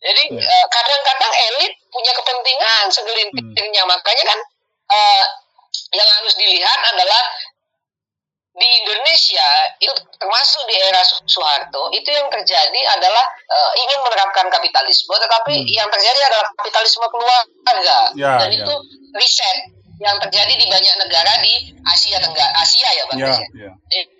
[0.00, 0.40] jadi Ya.
[0.44, 4.38] eh, kadang-kadang elit punya kepentingan segelintirnya makanya kan
[4.92, 5.24] eh,
[5.94, 7.22] yang harus dilihat adalah
[8.54, 9.48] di Indonesia
[9.82, 15.70] itu termasuk di era Soeharto itu yang terjadi adalah eh, ingin menerapkan kapitalisme tetapi Hmm.
[15.74, 18.62] yang terjadi adalah kapitalisme keluarga Ya, dan ya.
[18.62, 18.74] itu
[19.14, 19.58] riset
[20.02, 21.54] yang terjadi di banyak negara di
[21.86, 23.70] Asia Tenggara Asia ya bang Ya, ya?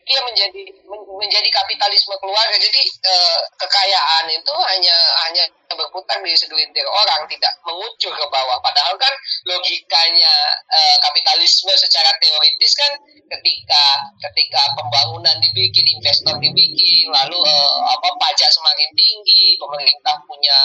[0.04, 2.56] Dia menjadi men- menjadi kapitalisme keluarga.
[2.56, 4.96] Jadi eh, kekayaan itu hanya
[5.28, 8.58] hanya berputar di segelintir orang tidak mengucur ke bawah.
[8.62, 9.10] Padahal kan
[9.48, 10.34] logikanya
[10.70, 12.92] eh, kapitalisme secara teoritis kan
[13.24, 13.84] ketika
[14.30, 20.58] ketika pembangunan dibikin investor dibikin lalu eh, apa pajak semakin tinggi pemerintah punya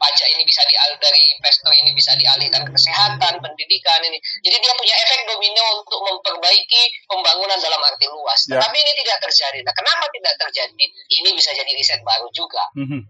[0.00, 4.18] pajak ini bisa dialih dari investor ini bisa dialihkan ke kesehatan pendidikan ini.
[4.42, 8.40] Jadi dia punya efek domino untuk memperbaiki pembangunan dalam arti luas.
[8.46, 8.62] Ya.
[8.62, 13.02] tapi ini tidak terjadi nah kenapa tidak terjadi ini bisa jadi riset baru juga Mhm.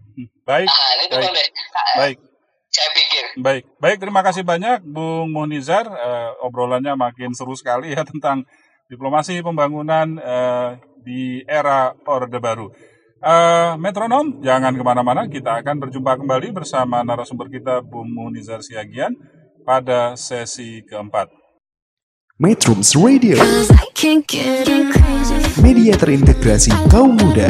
[0.47, 1.51] Baik, ah itu baik.
[1.75, 2.17] Nah, baik.
[2.71, 3.97] saya pikir Baik, baik.
[3.99, 5.83] Terima kasih banyak, Bung Munizar.
[5.83, 8.47] Eh, obrolannya makin seru sekali ya tentang
[8.87, 10.69] diplomasi pembangunan eh,
[11.03, 12.71] di era Orde Baru.
[13.19, 15.27] Eh, metronom, jangan ke mana-mana.
[15.27, 19.11] Kita akan berjumpa kembali bersama narasumber kita, Bung Munizar Siagian,
[19.67, 21.27] pada sesi keempat.
[22.37, 23.33] Metrums Radio,
[25.57, 27.49] media terintegrasi kaum muda.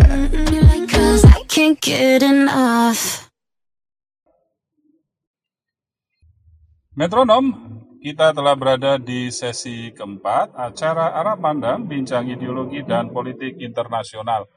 [6.95, 7.51] Metronom,
[7.99, 14.47] kita telah berada di sesi keempat acara arah pandang bincang ideologi dan politik internasional.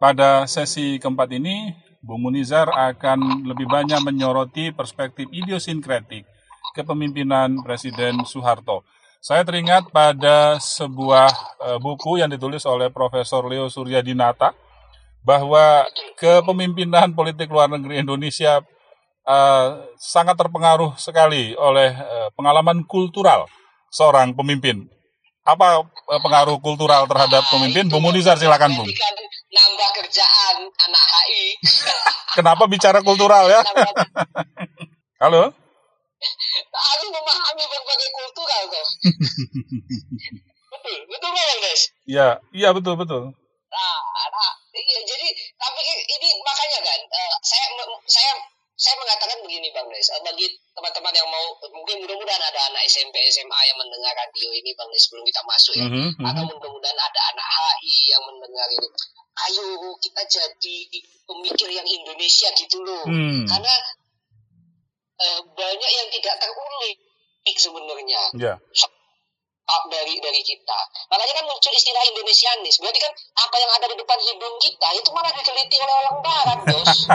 [0.00, 6.24] Pada sesi keempat ini, Bung Munizar akan lebih banyak menyoroti perspektif idiosinkretik
[6.72, 8.99] kepemimpinan Presiden Soeharto.
[9.20, 11.28] Saya teringat pada sebuah
[11.60, 14.56] eh, buku yang ditulis oleh Profesor Leo Suryadinata
[15.20, 15.84] bahwa
[16.16, 18.64] kepemimpinan politik luar negeri Indonesia
[19.28, 19.68] eh,
[20.00, 23.44] sangat terpengaruh sekali oleh eh, pengalaman kultural
[23.92, 24.88] seorang pemimpin.
[25.44, 27.92] Apa eh, pengaruh kultural terhadap pemimpin?
[27.92, 28.88] Bung Munizar silakan Bung.
[28.88, 31.60] Nambah kerjaan anak HI
[32.40, 33.60] Kenapa bicara kultural ya?
[35.20, 35.52] Halo?
[36.68, 38.86] Harus memahami berbagai kultural tuh.
[40.70, 41.82] betul, betul nggak Bang Des?
[42.06, 43.22] Ya, iya betul betul.
[43.70, 43.98] Nah,
[44.34, 47.66] nah, Iya, jadi tapi ini makanya kan eh, saya
[48.06, 48.32] saya
[48.80, 53.12] saya mengatakan begini Bang Nes, Eh, bagi teman-teman yang mau mungkin mudah-mudahan ada anak SMP
[53.28, 55.84] SMA yang mendengar radio ini Bang Nes sebelum kita masuk ya.
[55.84, 56.24] Mhm, mhm.
[56.24, 57.46] Atau mudah-mudahan ada anak
[57.84, 58.88] HI yang mendengar ini.
[59.40, 59.64] Ayo
[60.00, 60.76] kita jadi
[61.28, 63.04] pemikir yang Indonesia gitu loh.
[63.04, 63.44] Hmm.
[63.44, 63.74] Karena
[65.80, 66.96] banyak yang tidak terulik
[67.56, 68.54] sebenarnya Ya.
[69.90, 70.78] Dari dari kita.
[71.10, 72.78] Makanya kan muncul istilah Indonesianis.
[72.78, 76.58] Berarti kan apa yang ada di depan hidung kita itu malah diteliti oleh orang barat,
[76.66, 76.94] bos.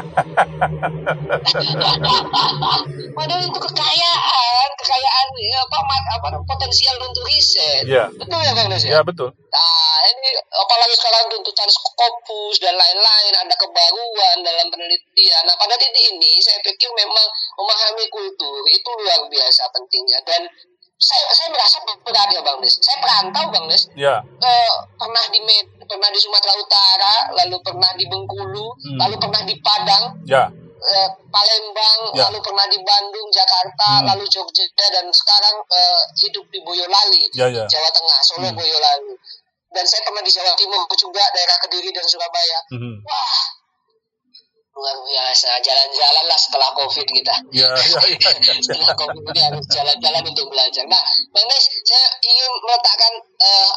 [3.16, 5.78] Padahal itu kekayaan, kekayaan ya, apa,
[6.20, 7.84] apa potensial untuk riset.
[7.88, 8.12] Ya.
[8.12, 9.32] Betul ya Bang Nes Ya betul.
[9.32, 15.44] Nah, ini apalagi sekarang tuntutan Scopus dan lain-lain, ada kebaruan dalam penelitian.
[15.48, 20.44] Nah, pada titik ini saya pikir memang memahami kultur itu luar biasa pentingnya dan
[20.96, 22.72] saya saya merasa berat ya Bang Des.
[22.80, 23.84] Saya perantau Bang Des.
[24.00, 24.24] Ya.
[24.24, 28.98] Eh, pernah di Med, pernah di Sumatera Utara, lalu pernah di Bengkulu, Hmm.
[29.04, 30.48] lalu pernah di Padang, Ya.
[30.80, 32.32] eh, Palembang, Ya.
[32.32, 34.06] lalu pernah di Bandung, Jakarta, Hmm.
[34.16, 37.68] lalu Jogja dan sekarang eh, hidup di Boyolali, Ya, ya.
[37.68, 38.56] Jawa Tengah, Solo, Hmm.
[38.56, 39.14] Boyolali.
[39.76, 42.60] Dan saya pernah di Jawa Timur juga, daerah Kediri dan Surabaya.
[42.72, 43.04] Mhm.
[43.04, 43.40] Wah,
[44.76, 45.50] luar biasa.
[45.64, 47.36] Jalan-jalan lah setelah COVID kita.
[47.56, 48.54] Ya, ya, ya, ya, ya.
[48.60, 50.84] setelah COVID ini harus jalan-jalan untuk belajar.
[50.92, 53.74] Nah, Bang Des, saya ingin meletakkan eh,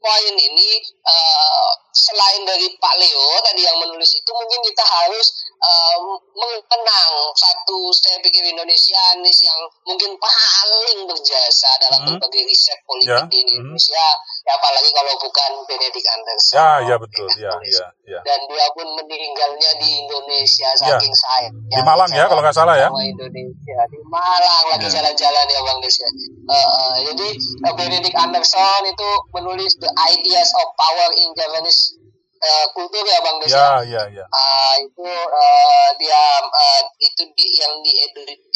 [0.00, 5.26] poin ini eh, selain dari Pak Leo tadi yang menulis itu mungkin kita harus
[5.60, 5.96] eh,
[6.34, 12.16] mengenang satu saya pikir Indonesianis yang mungkin paling berjasa dalam Hmm.
[12.16, 13.50] berbagai riset politik Ya, di hmm.
[13.60, 14.06] Indonesia
[14.40, 17.28] ya apalagi kalau bukan Benedict Anderson Ya, ya betul.
[17.36, 18.20] Ya, ya, ya.
[18.24, 22.88] dan dia pun meninggalnya di Indonesia saking sayang Di Malang ya, kalau nggak salah ya.
[22.88, 24.92] Indonesia di Malang lagi Ya.
[24.96, 26.08] jalan-jalan ya Bang Des ya.
[26.08, 27.28] Eh, eh, jadi
[27.68, 31.96] eh, Benedict Anderson itu menulis The Ideas of Power in Japanese
[32.40, 34.24] eh, Culture ya Bang Des Ya, ya, ya.
[34.32, 37.92] Ah, itu eh, dia eh, itu di, yang di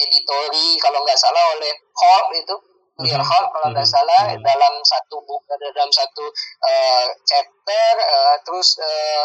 [0.01, 2.57] editori kalau nggak salah oleh Hall itu
[2.95, 3.27] Clear Mhm.
[3.27, 3.95] Hall kalau nggak Mhm.
[3.99, 4.39] salah Mhm.
[4.41, 6.25] dalam satu buku dalam satu
[6.63, 9.25] eh, chapter eh, terus eh,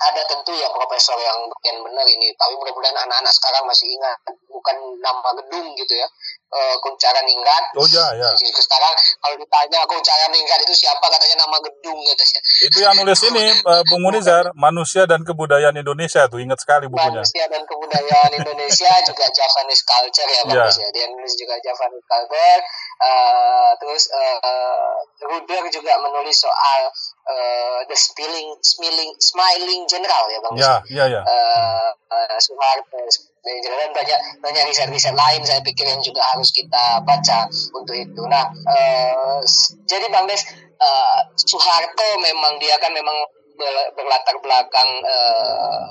[0.00, 2.32] ada tentu ya profesor yang yang benar ini.
[2.34, 4.16] Tapi mudah-mudahan anak-anak sekarang masih ingat
[4.48, 6.08] bukan nama gedung gitu ya.
[6.50, 7.64] Eh, kuncaran ningrat.
[7.78, 8.26] Oh ya, ya.
[8.34, 8.90] Sekarang
[9.22, 12.40] kalau ditanya kuncaran ningrat itu siapa katanya nama gedung katanya.
[12.66, 16.26] Itu yang nulis ini, eh, Bung Munizar, Manusia dan Kebudayaan Indonesia.
[16.26, 17.22] Tuh, ingat sekali bukunya.
[17.22, 20.66] manusia dan kebudayaan Indonesia juga Javanese culture ya Ya.
[20.66, 20.88] bagus ya.
[20.90, 22.60] Dia nulis juga Javanese culture.
[22.98, 26.82] Eh, terus eh, Ruder juga menulis soal
[27.30, 31.20] eh, the spilling smiling smiling general ya bang Ya, ya, ya.
[31.22, 32.98] Eh, eh, Soeharto
[33.40, 38.22] dan banyak banyak riset-riset lain saya pikir yang juga harus kita baca untuk itu.
[38.26, 40.42] Nah, eh, s- jadi Bang Des,
[40.76, 43.16] eh, Soeharto memang dia kan memang
[43.54, 45.86] ber- berlatar belakang eh,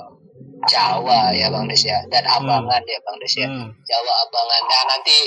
[0.62, 3.48] Jawa ya Bang Des ya dan Abangan ya Bang Des ya.
[3.48, 3.72] Hmm.
[3.82, 4.62] Jawa Abangan.
[4.62, 5.18] Nah, nanti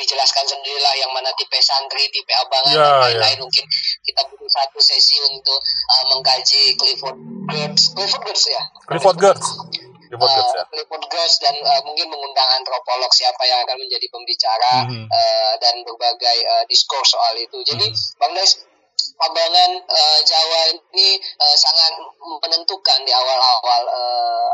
[0.00, 3.00] dijelaskan sendirilah yang mana tipe santri, tipe abangan Ya, dan ya.
[3.06, 3.38] lain-lain.
[3.44, 3.64] Mungkin
[4.00, 8.62] kita butuh satu sesi untuk uh, mengkaji Clifford Gertz, Clifford Gertz ya.
[8.88, 9.48] Clifford Gertz.
[10.10, 10.62] Clifford Gertz ya.
[10.62, 15.06] Uh, Clifford Gertz dan uh, mungkin mengundang antropolog siapa yang akan menjadi pembicara Mhm.
[15.06, 17.60] uh, dan berbagai uh, diskurs soal itu.
[17.62, 17.86] Jadi
[18.16, 18.50] Bang Des,
[19.20, 21.92] Abangan uh, Jawa ini uh, sangat
[22.24, 24.50] menentukan di awal-awal uh,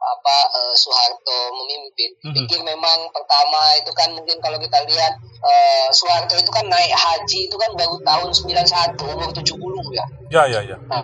[0.00, 2.10] apa uh, Soeharto memimpin.
[2.24, 2.34] Mhm.
[2.34, 5.12] Pikir memang pertama itu kan mungkin kalau kita lihat
[5.44, 9.44] uh, Soeharto itu kan naik haji itu kan baru tahun 91 umur 70
[9.92, 10.04] ya.
[10.30, 10.78] Ya, ya, ya.
[10.78, 11.02] Nah,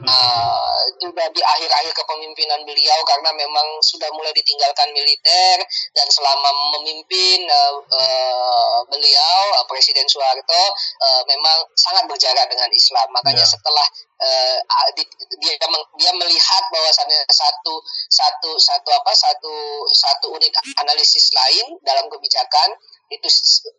[0.87, 5.59] itu udah di akhir-akhir kepemimpinan beliau karena memang sudah mulai ditinggalkan militer
[5.93, 10.63] dan selama memimpin eh, eh, beliau eh, Presiden Soeharto
[11.03, 13.11] eh, memang sangat berjarak dengan Islam.
[13.13, 13.51] Makanya Ya.
[13.51, 14.59] setelah eh,
[14.95, 17.75] di- dia meng- dia melihat bahwasannya satu
[18.09, 19.55] satu satu apa satu
[19.93, 22.73] satu unit analisis lain dalam kebijakan
[23.07, 23.29] itu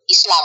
[0.08, 0.44] Islam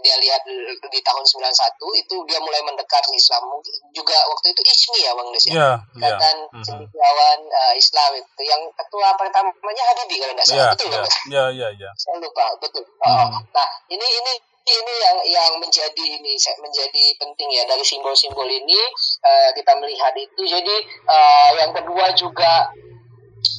[0.00, 0.40] dia lihat
[0.80, 3.44] di tahun 91 itu dia mulai mendekat ke Islam
[3.92, 5.76] juga waktu itu Ismi ya Bang Des ya Ya, ya.
[5.98, 6.64] Ikatan Mhm.
[6.64, 11.04] Cendekiawan eh, Islam itu yang ketua pertamanya Habibie kalau tidak Ya, salah betul ya, Bang
[11.04, 11.16] Des?
[11.28, 11.90] ya, ya, ya.
[11.98, 13.20] saya lupa betul Hmm.
[13.20, 14.32] Oh, nah ini ini
[14.64, 17.62] ini yang yang menjadi ini menjadi penting ya.
[17.68, 18.80] Dari simbol-simbol ini
[19.20, 20.42] eh, kita melihat itu.
[20.48, 22.72] Jadi eh, yang kedua juga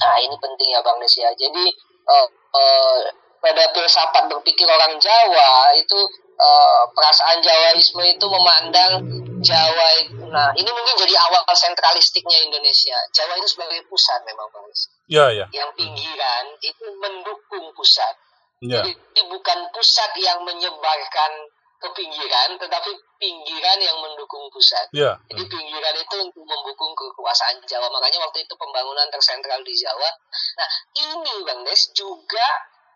[0.02, 1.30] nah ini penting ya bang Des ya.
[1.38, 1.66] Jadi
[2.10, 3.00] eh, eh,
[3.38, 6.00] pada filsafat berpikir orang Jawa itu
[6.42, 9.06] eh, perasaan Jawaisme itu memandang
[9.46, 10.26] Jawa itu.
[10.26, 12.98] Nah ini mungkin jadi awal sentralistiknya Indonesia.
[13.14, 15.46] Jawa itu sebagai pusat memang bang Des Ya, ya.
[15.54, 18.25] yang pinggiran itu mendukung pusat
[18.64, 18.82] Ya.
[18.88, 21.32] jadi bukan pusat yang menyebarkan
[21.76, 24.88] ke pinggiran, tetapi pinggiran yang mendukung pusat.
[24.96, 25.20] Ya.
[25.28, 27.92] Jadi pinggiran itu untuk mendukung kekuasaan Jawa.
[27.92, 30.10] Makanya waktu itu pembangunan tersentral di Jawa.
[30.56, 32.48] Nah ini Bang Des juga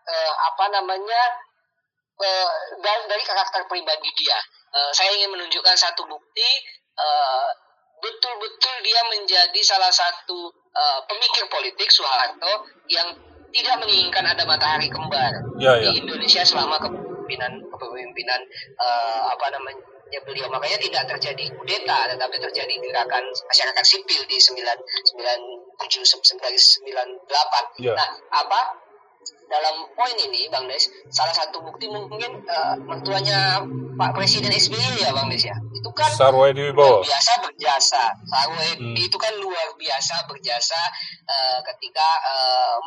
[0.08, 1.22] eh, apa namanya
[2.18, 4.38] eh, dari, dari karakter pribadi dia.
[4.74, 6.50] Eh, saya ingin menunjukkan satu bukti
[6.96, 7.48] eh,
[8.00, 15.32] betul-betul dia menjadi salah satu eh, pemikir politik Soeharto yang tidak menginginkan ada matahari kembar
[15.60, 15.90] Ya, ya.
[15.92, 18.40] di Indonesia selama kepemimpinan kepemimpinan
[18.78, 19.82] eh, apa namanya
[20.26, 25.14] beliau makanya tidak terjadi kudeta tetapi terjadi gerakan masyarakat sipil di 97
[25.78, 27.94] 98 Ya.
[27.94, 28.60] nah apa
[29.50, 33.58] dalam poin ini Bang Des salah satu bukti mungkin eh, mertuanya
[33.98, 37.02] Pak Presiden SBY ya Bang Des ya itu kan Sarwoedi luar Wibowo.
[37.02, 38.02] biasa berjasa.
[38.22, 38.94] Sarwoedi Hmm.
[38.96, 40.80] itu kan luar biasa berjasa
[41.26, 42.08] eh, ketika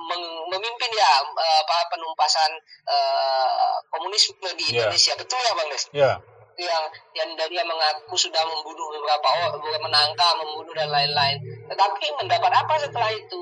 [0.03, 2.51] meng- memimpin ya eh, apa penumpasan
[2.87, 4.87] eh, komunisme di Ya.
[4.87, 5.13] Indonesia.
[5.15, 5.83] Betul ya Bang Des?
[5.91, 6.11] Ya.
[6.53, 11.37] Itu yang yang dari yang mengaku sudah membunuh beberapa orang, menangkap, membunuh dan lain-lain.
[11.65, 13.41] Tetapi mendapat apa setelah itu?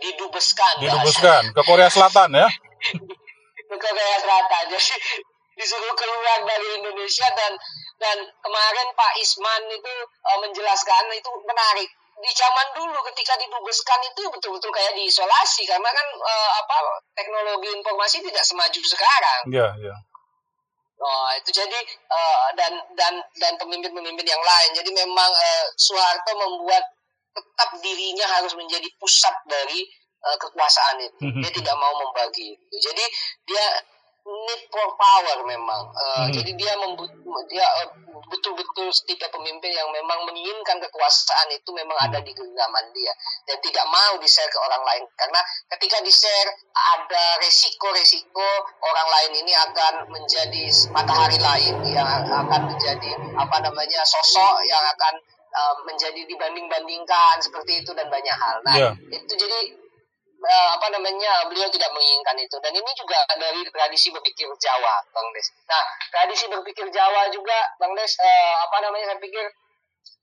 [0.00, 0.74] Didubeskan.
[0.80, 2.48] Didubuskan ke Korea Selatan ya.
[3.70, 4.62] ke Korea Selatan.
[4.72, 4.94] Jadi
[5.60, 7.52] disuruh keluar dari Indonesia dan
[8.00, 11.88] dan kemarin Pak Isman itu eh, menjelaskan itu menarik.
[12.20, 16.76] Di zaman dulu ketika didubeskan itu betul-betul kayak diisolasi karena kan eh, apa
[17.12, 19.40] teknologi informasi tidak semaju sekarang.
[19.52, 19.96] Ya, ya.
[21.00, 24.70] Oh, itu jadi eh, dan dan dan pemimpin-pemimpin yang lain.
[24.76, 26.84] Jadi memang eh, Soeharto membuat
[27.30, 29.86] tetap dirinya harus menjadi pusat dari
[30.20, 31.16] eh, kekuasaan itu.
[31.24, 31.40] Mhm.
[31.40, 32.52] Dia tidak mau membagi.
[32.52, 32.76] itu.
[32.76, 33.04] Jadi
[33.48, 33.66] dia
[34.20, 35.80] need for power memang.
[35.90, 36.32] Eh, Mhm.
[36.36, 37.08] Jadi dia membu-
[37.48, 37.88] dia eh,
[38.28, 43.10] betul-betul tipe pemimpin yang memang menginginkan kekuasaan itu memang ada di genggaman dia
[43.48, 45.40] dan tidak mau di-share ke orang lain karena
[45.72, 53.56] ketika di-share ada resiko-resiko orang lain ini akan menjadi matahari lain yang akan menjadi apa
[53.64, 55.16] namanya sosok yang akan
[55.50, 58.56] uh, menjadi dibanding-bandingkan seperti itu dan banyak hal.
[58.62, 58.90] Nah, Iya.
[59.10, 59.60] itu jadi
[60.40, 65.28] uh, apa namanya beliau tidak menginginkan itu dan ini juga dari tradisi berpikir Jawa, Bang
[65.34, 65.48] Des.
[65.68, 69.44] Nah, tradisi berpikir Jawa juga, Bang Des, uh, apa namanya saya pikir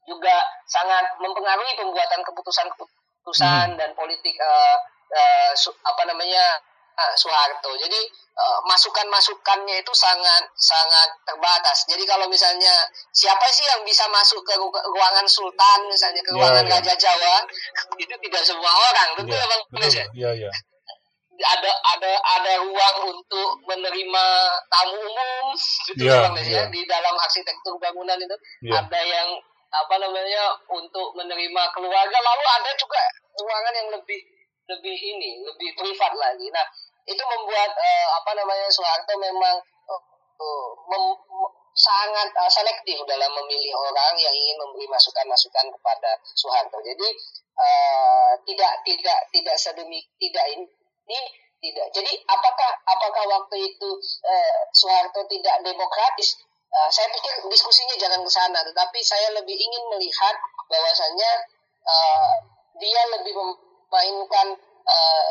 [0.08, 0.36] juga
[0.66, 4.78] sangat mempengaruhi pembuatan keputusan-keputusan dan politik uh,
[5.12, 6.63] uh, su- apa namanya
[6.98, 7.72] uh, Soeharto.
[7.78, 8.00] Jadi
[8.36, 11.86] uh, masukan-masukannya itu sangat sangat terbatas.
[11.86, 12.74] Jadi kalau misalnya
[13.14, 16.72] siapa sih yang bisa masuk ke ru- ruangan Sultan misalnya ke Ya, ruangan ya.
[16.78, 17.36] Raja Jawa
[18.04, 20.06] itu tidak semua orang, betul Ya, ya Bang Des ya?
[20.10, 20.52] betul.
[21.38, 24.26] Ya, ada ada ada ruang untuk menerima
[24.74, 25.46] tamu umum
[25.94, 26.66] gitu ya, Bang Des, ya.
[26.66, 28.82] di dalam arsitektur bangunan itu Iya.
[28.82, 29.30] ada yang
[29.68, 33.02] apa namanya untuk menerima keluarga lalu ada juga
[33.36, 34.16] ruangan yang lebih
[34.66, 36.64] lebih ini lebih privat lagi nah
[37.08, 39.56] itu membuat eh, apa namanya Soeharto memang
[39.88, 41.20] eh, mem-
[41.78, 47.08] sangat eh, selektif dalam memilih orang yang ingin memberi masukan-masukan kepada Soeharto jadi
[47.58, 50.67] eh, tidak tidak tidak sedemik tidak ini
[51.08, 51.20] ini
[51.58, 51.88] tidak.
[51.89, 53.89] Jadi apakah apakah waktu itu
[54.28, 56.38] eh, Soeharto tidak demokratis?
[56.67, 60.36] Eh, saya pikir diskusinya jangan ke sana, tetapi saya lebih ingin melihat
[60.70, 61.32] bahwasannya
[61.82, 62.36] eh,
[62.78, 64.48] dia lebih memainkan
[64.88, 65.26] eh,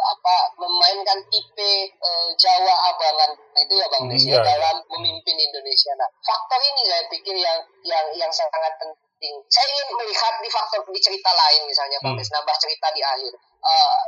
[0.00, 4.48] apa memainkan tipe eh, Jawa abangan itu ya Bang Hmm, Des iya, ya, iya.
[4.54, 5.92] dalam memimpin Indonesia.
[5.98, 9.34] Nah, faktor ini saya pikir yang yang yang sangat penting.
[9.50, 12.14] Saya ingin melihat di faktor di cerita lain misalnya Hmm.
[12.14, 13.32] Bang Des, nambah cerita di akhir.
[13.34, 14.00] Eh,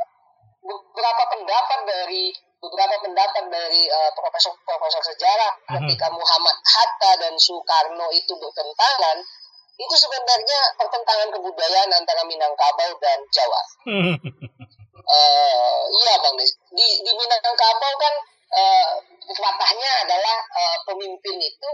[0.63, 2.31] beberapa pendapat dari
[2.63, 5.73] beberapa pendapat dari eh, profesor-profesor sejarah Mhm.
[5.83, 9.19] ketika Muhammad Hatta dan Soekarno itu bertentangan
[9.73, 13.61] itu sebenarnya pertentangan kebudayaan antara Minangkabau dan Jawa.
[15.03, 16.51] Eh, iya bang Des.
[16.71, 18.13] Di, di Minangkabau kan
[18.53, 18.87] eh,
[19.33, 21.69] patahnya adalah eh, pemimpin itu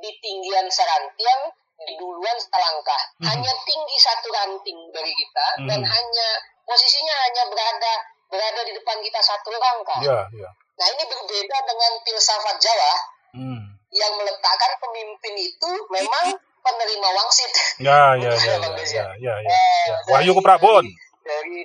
[0.00, 1.42] di tinggian serantiang
[1.76, 3.02] di duluan selangkah.
[3.18, 3.26] Mhm.
[3.30, 5.90] Hanya tinggi satu ranting dari kita dan Mhm.
[5.90, 6.28] hanya
[6.64, 7.92] posisinya hanya berada
[8.30, 10.00] berada di depan kita satu langkah.
[10.02, 10.48] Ya, ya.
[10.74, 12.92] Nah ini berbeda dengan filsafat Jawa
[13.34, 13.62] Hmm.
[13.90, 16.34] yang meletakkan pemimpin itu memang
[16.64, 17.50] penerima wangsit.
[17.78, 19.50] Ya, ya, ya, Bang ya, ya, ya, ya.
[19.50, 19.96] Eh, Ya.
[20.02, 20.84] dari- Wahyu Keprabon.
[21.22, 21.56] dari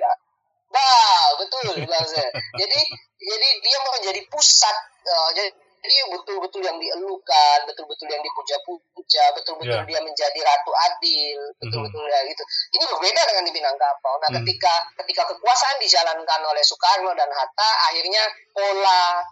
[0.69, 2.05] nah betul bang
[2.55, 2.79] jadi
[3.19, 9.87] jadi dia menjadi pusat eh, jadi jadi betul-betul yang dielukan betul-betul yang dipuja-puja betul-betul Ya.
[9.87, 12.43] dia menjadi ratu adil betul-betul ya gitu
[12.75, 14.37] ini berbeda dengan di Minangkabau nah Hmm.
[14.43, 19.23] ketika ketika kekuasaan dijalankan oleh Soekarno dan Hatta akhirnya pola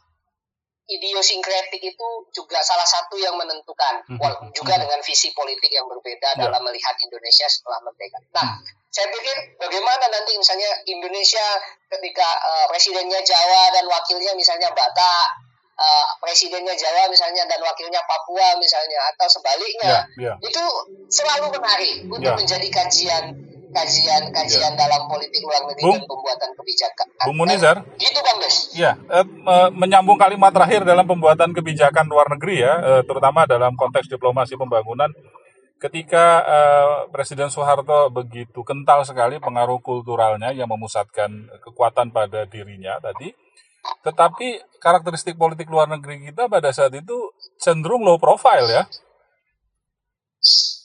[0.88, 4.18] idiosinkretik itu juga salah satu yang menentukan Mhm.
[4.18, 6.48] Wal- juga dengan visi politik yang berbeda Ya.
[6.48, 8.18] dalam melihat Indonesia setelah merdeka.
[8.34, 8.58] Nah,
[8.88, 11.44] saya pikir bagaimana nanti misalnya Indonesia
[11.88, 15.28] ketika eh, presidennya Jawa dan wakilnya misalnya Batak
[15.78, 20.34] uh, presidennya Jawa misalnya dan wakilnya Papua misalnya atau sebaliknya Ya, ya.
[20.42, 20.64] itu
[21.06, 22.34] selalu menarik untuk Ya.
[22.34, 23.24] menjadi kajian
[23.72, 27.08] kajian kajian dalam politik luar negeri Bung- dan pembuatan kebijakan.
[27.28, 27.76] Bung Munizar?
[28.00, 28.56] Gitu Bang Des.
[28.76, 33.76] Ya, eh, eh, menyambung kalimat terakhir dalam pembuatan kebijakan luar negeri ya, eh, terutama dalam
[33.76, 35.12] konteks diplomasi pembangunan.
[35.78, 43.30] Ketika eh, Presiden Soeharto begitu kental sekali pengaruh kulturalnya yang memusatkan kekuatan pada dirinya tadi,
[44.02, 48.84] tetapi karakteristik politik luar negeri kita pada saat itu cenderung low profile ya.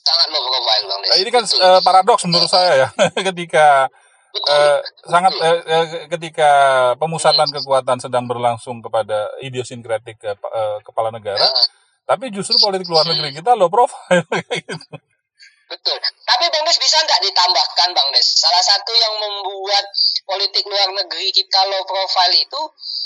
[0.03, 1.63] Sangat low profile Bang ini kan Betul.
[1.63, 2.87] eh, paradoks menurut saya ya,
[3.31, 3.87] ketika
[4.35, 6.51] eh, sangat eh, ketika
[6.97, 11.65] pemusatan kekuatan sedang berlangsung kepada idiosinkretik pa- eh, kepala negara, Ah.
[12.05, 14.27] tapi justru politik luar negeri kita low profile
[14.59, 14.87] gitu.
[15.63, 15.97] Betul.
[15.97, 18.27] Tapi Bang Des bisa nggak ditambahkan Bang Des?
[18.27, 19.87] Salah satu yang membuat
[20.27, 22.61] politik luar negeri kita low profile itu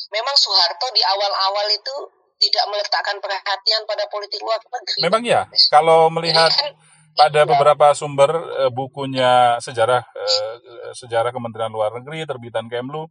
[0.09, 1.95] memang Soeharto di awal-awal itu
[2.37, 4.99] tidak meletakkan perhatian pada politik luar negeri.
[5.01, 5.41] Memang ya,
[5.73, 6.73] kalau melihat kan,
[7.17, 7.49] pada ya.
[7.49, 8.31] beberapa sumber
[8.61, 10.53] eh, bukunya sejarah eh,
[10.93, 13.09] sejarah Kementerian Luar Negeri terbitan Kemlu,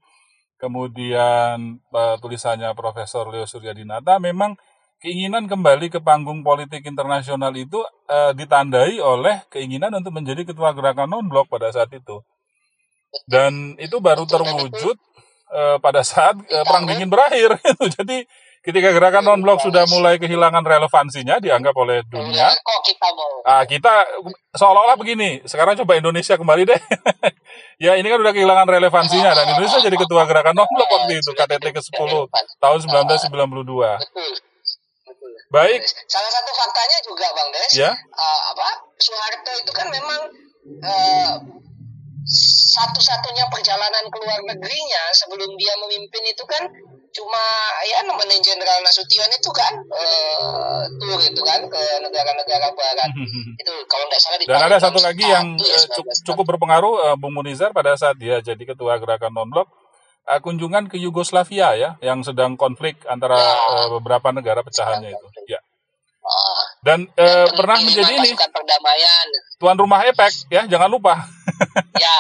[0.63, 4.55] kemudian eh, tulisannya Profesor Leo Suryadinata memang
[5.03, 11.11] keinginan kembali ke panggung politik internasional itu eh, ditandai oleh keinginan untuk menjadi ketua gerakan
[11.11, 12.23] non blok pada saat itu.
[13.25, 14.97] Dan itu baru terwujud
[15.53, 17.61] eh, pada saat eh, perang dingin berakhir.
[17.99, 18.25] Jadi
[18.67, 23.09] ketika gerakan non blok sudah mulai kehilangan relevansinya dianggap oleh dunia, kok kita
[23.47, 24.03] Ah, kita
[24.59, 25.47] seolah-olah begini.
[25.47, 26.81] Sekarang coba Indonesia kembali deh.
[27.87, 31.65] ya ini kan udah kehilangan relevansinya dan Indonesia jadi ketua gerakan non-blok waktu itu KTT
[31.79, 32.11] ke-10
[32.59, 33.31] tahun 1992.
[34.03, 34.33] betul.
[35.07, 35.31] Betul.
[35.55, 37.95] Baik, Salah satu faktanya juga Bang Des, ya.
[37.95, 40.21] eh, apa Soeharto itu kan memang
[40.83, 41.33] eh,
[42.75, 46.67] satu-satunya perjalanan ke luar negerinya sebelum dia memimpin itu kan
[47.13, 47.43] cuma
[47.85, 53.11] ya nemenin Jenderal Nasution itu kan eh, tour itu kan ke negara-negara barat.
[53.61, 56.45] Itu kalau tidak salah di Dan ada satu lagi 61 yang ya, eh, cu- cukup
[56.51, 59.69] berpengaruh eh, Bung Munizar pada saat dia jadi ketua gerakan non-blok
[60.25, 65.27] eh, kunjungan ke Yugoslavia ya yang sedang konflik antara eh, beberapa negara pecahannya itu.
[65.47, 65.61] Ya.
[66.21, 68.35] Ah, Dan eh, dan pernah menjadi ini.
[68.35, 69.27] perdamaian.
[69.57, 71.15] Tuan rumah EPEC ya, jangan lupa.
[71.97, 72.19] ya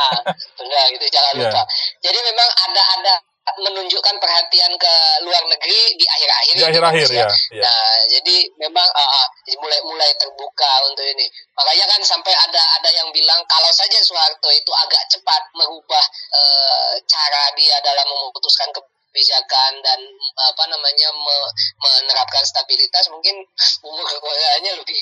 [0.56, 1.50] benar itu jangan Ya.
[1.50, 1.62] lupa.
[2.00, 3.14] Jadi memang ada ada
[3.54, 7.28] menunjukkan perhatian ke luar negeri di akhir-akhir Di akhir-akhir ya.
[7.54, 7.62] ya.
[7.62, 9.26] Nah, jadi memang ah,
[9.62, 11.26] mulai mulai terbuka untuk ini.
[11.54, 16.92] Makanya kan sampai ada ada yang bilang kalau saja Soeharto itu agak cepat merubah eh,
[17.06, 20.00] cara dia dalam memutuskan kebijakan dan
[20.36, 23.32] apa namanya me- menerapkan stabilitas mungkin
[23.80, 25.00] umur kekuasaannya lebih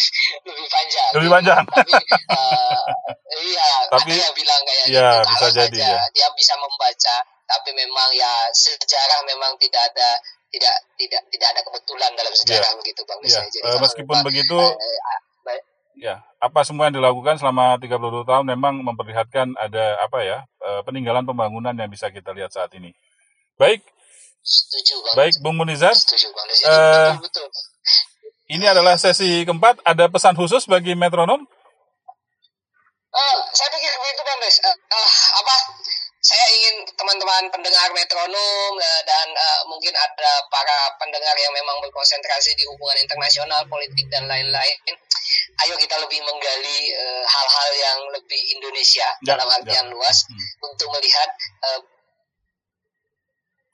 [0.48, 1.10] lebih panjang.
[1.18, 1.62] Lebih panjang.
[1.68, 2.80] Tapi eh,
[3.44, 5.28] iya, Tapi, ada yang bilang kayak iya, gitu.
[5.28, 6.02] bisa Kalau jadi, saja ya.
[6.16, 7.16] dia bisa membaca,
[7.50, 10.08] tapi memang ya sejarah memang tidak ada
[10.50, 13.18] tidak tidak tidak ada kebetulan dalam sejarah begitu bang.
[13.22, 14.58] Ya, Jadi jangan meskipun lupa, begitu,
[15.42, 15.62] baik.
[15.98, 20.38] ya apa semua yang dilakukan selama 32 tahun memang memperlihatkan ada apa ya
[20.82, 22.90] peninggalan pembangunan yang bisa kita lihat saat ini.
[23.54, 23.84] Baik,
[24.40, 25.14] setuju bang.
[25.18, 26.46] baik Bung Munizar, Setuju bang.
[26.48, 27.48] Jadi Eh, betul betul.
[28.48, 29.84] ini adalah sesi keempat.
[29.84, 31.44] Ada pesan khusus bagi metronom?
[33.10, 34.56] Eh, saya pikir begitu bang Des.
[34.62, 35.54] Eh, eh, apa?
[36.20, 42.52] Saya ingin teman-teman pendengar metronom eh, dan eh, mungkin ada para pendengar yang memang berkonsentrasi
[42.60, 44.76] di hubungan internasional, politik dan lain-lain.
[45.64, 50.28] Ayo kita lebih menggali eh, hal-hal yang lebih Indonesia Ya, dalam artian luas
[50.60, 51.28] untuk melihat
[51.72, 51.80] eh,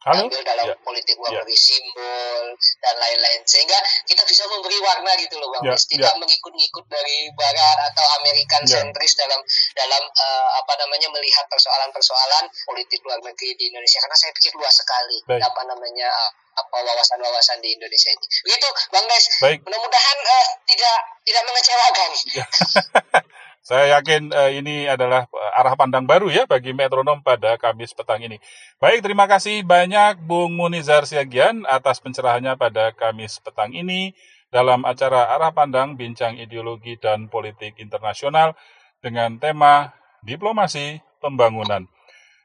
[0.06, 0.30] Halo?
[0.30, 0.74] ambil dalam Ya.
[0.86, 1.42] politik luar Ya.
[1.42, 2.46] negeri simbol
[2.78, 3.74] dan lain-lain sehingga
[4.06, 5.82] kita bisa memberi warna gitu loh bang Ya, Des.
[5.90, 6.18] tidak ya.
[6.22, 8.78] mengikut-ngikut dari barat atau American Ya.
[8.78, 9.40] sentris dalam
[9.74, 14.78] dalam eh, apa namanya melihat persoalan-persoalan politik luar negeri di Indonesia karena saya pikir luas
[14.78, 15.42] sekali Baik.
[15.42, 19.24] apa namanya eh, apa wawasan-wawasan di Indonesia ini begitu bang Des
[19.60, 20.96] mudah-mudahan eh, tidak
[21.26, 22.10] tidak mengecewakan
[23.66, 28.22] Saya yakin eh, ini adalah eh, arah pandang baru ya bagi metronom pada Kamis petang
[28.22, 28.38] ini.
[28.78, 34.14] Baik, terima kasih banyak Bung Munizar Siagian atas pencerahannya pada Kamis petang ini
[34.54, 38.54] dalam acara Arah Pandang Bincang Ideologi dan Politik Internasional
[39.02, 39.90] dengan tema
[40.22, 41.90] Diplomasi Pembangunan.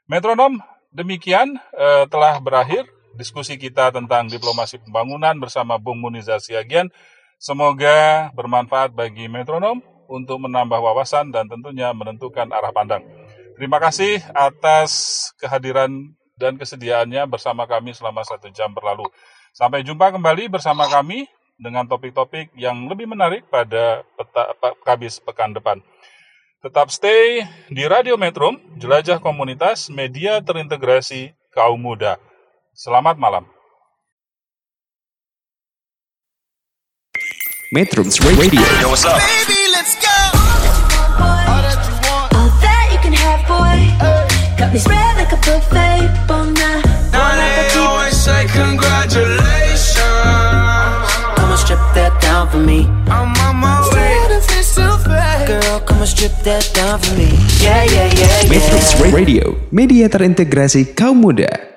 [0.09, 0.57] Metronom,
[0.89, 6.89] demikian eh, telah berakhir diskusi kita tentang diplomasi pembangunan bersama Bung Munizar Siagian.
[7.38, 13.07] Semoga bermanfaat bagi metronom untuk menambah wawasan dan tentunya menentukan arah pandang.
[13.55, 14.91] Terima kasih atas
[15.39, 19.07] kehadiran dan kesediaannya bersama kami selama satu jam berlalu.
[19.55, 25.53] Sampai jumpa kembali bersama kami dengan topik-topik yang lebih menarik pada peta, pe- kabis pekan
[25.53, 25.80] depan.
[26.62, 32.18] Tetap stay di Radio Metro, jelajah komunitas media terintegrasi kaum muda.
[32.74, 33.45] Selamat malam.
[37.72, 38.62] Metrums Radio.
[38.62, 39.70] Baby,
[41.65, 42.13] let's go.
[42.38, 43.80] All that you can have, boy.
[44.57, 46.09] Got me spread like a buffet.
[46.28, 46.86] Bon night.
[47.11, 49.99] Now they always say congratulations.
[51.38, 52.88] Come and strip that down for me.
[53.09, 54.19] I'm on my way.
[55.47, 57.28] Girl, come and strip that down for me.
[57.59, 59.11] Yeah, yeah, yeah, Metrums yeah.
[59.11, 61.70] Radio, media terintegrasi kaum muda.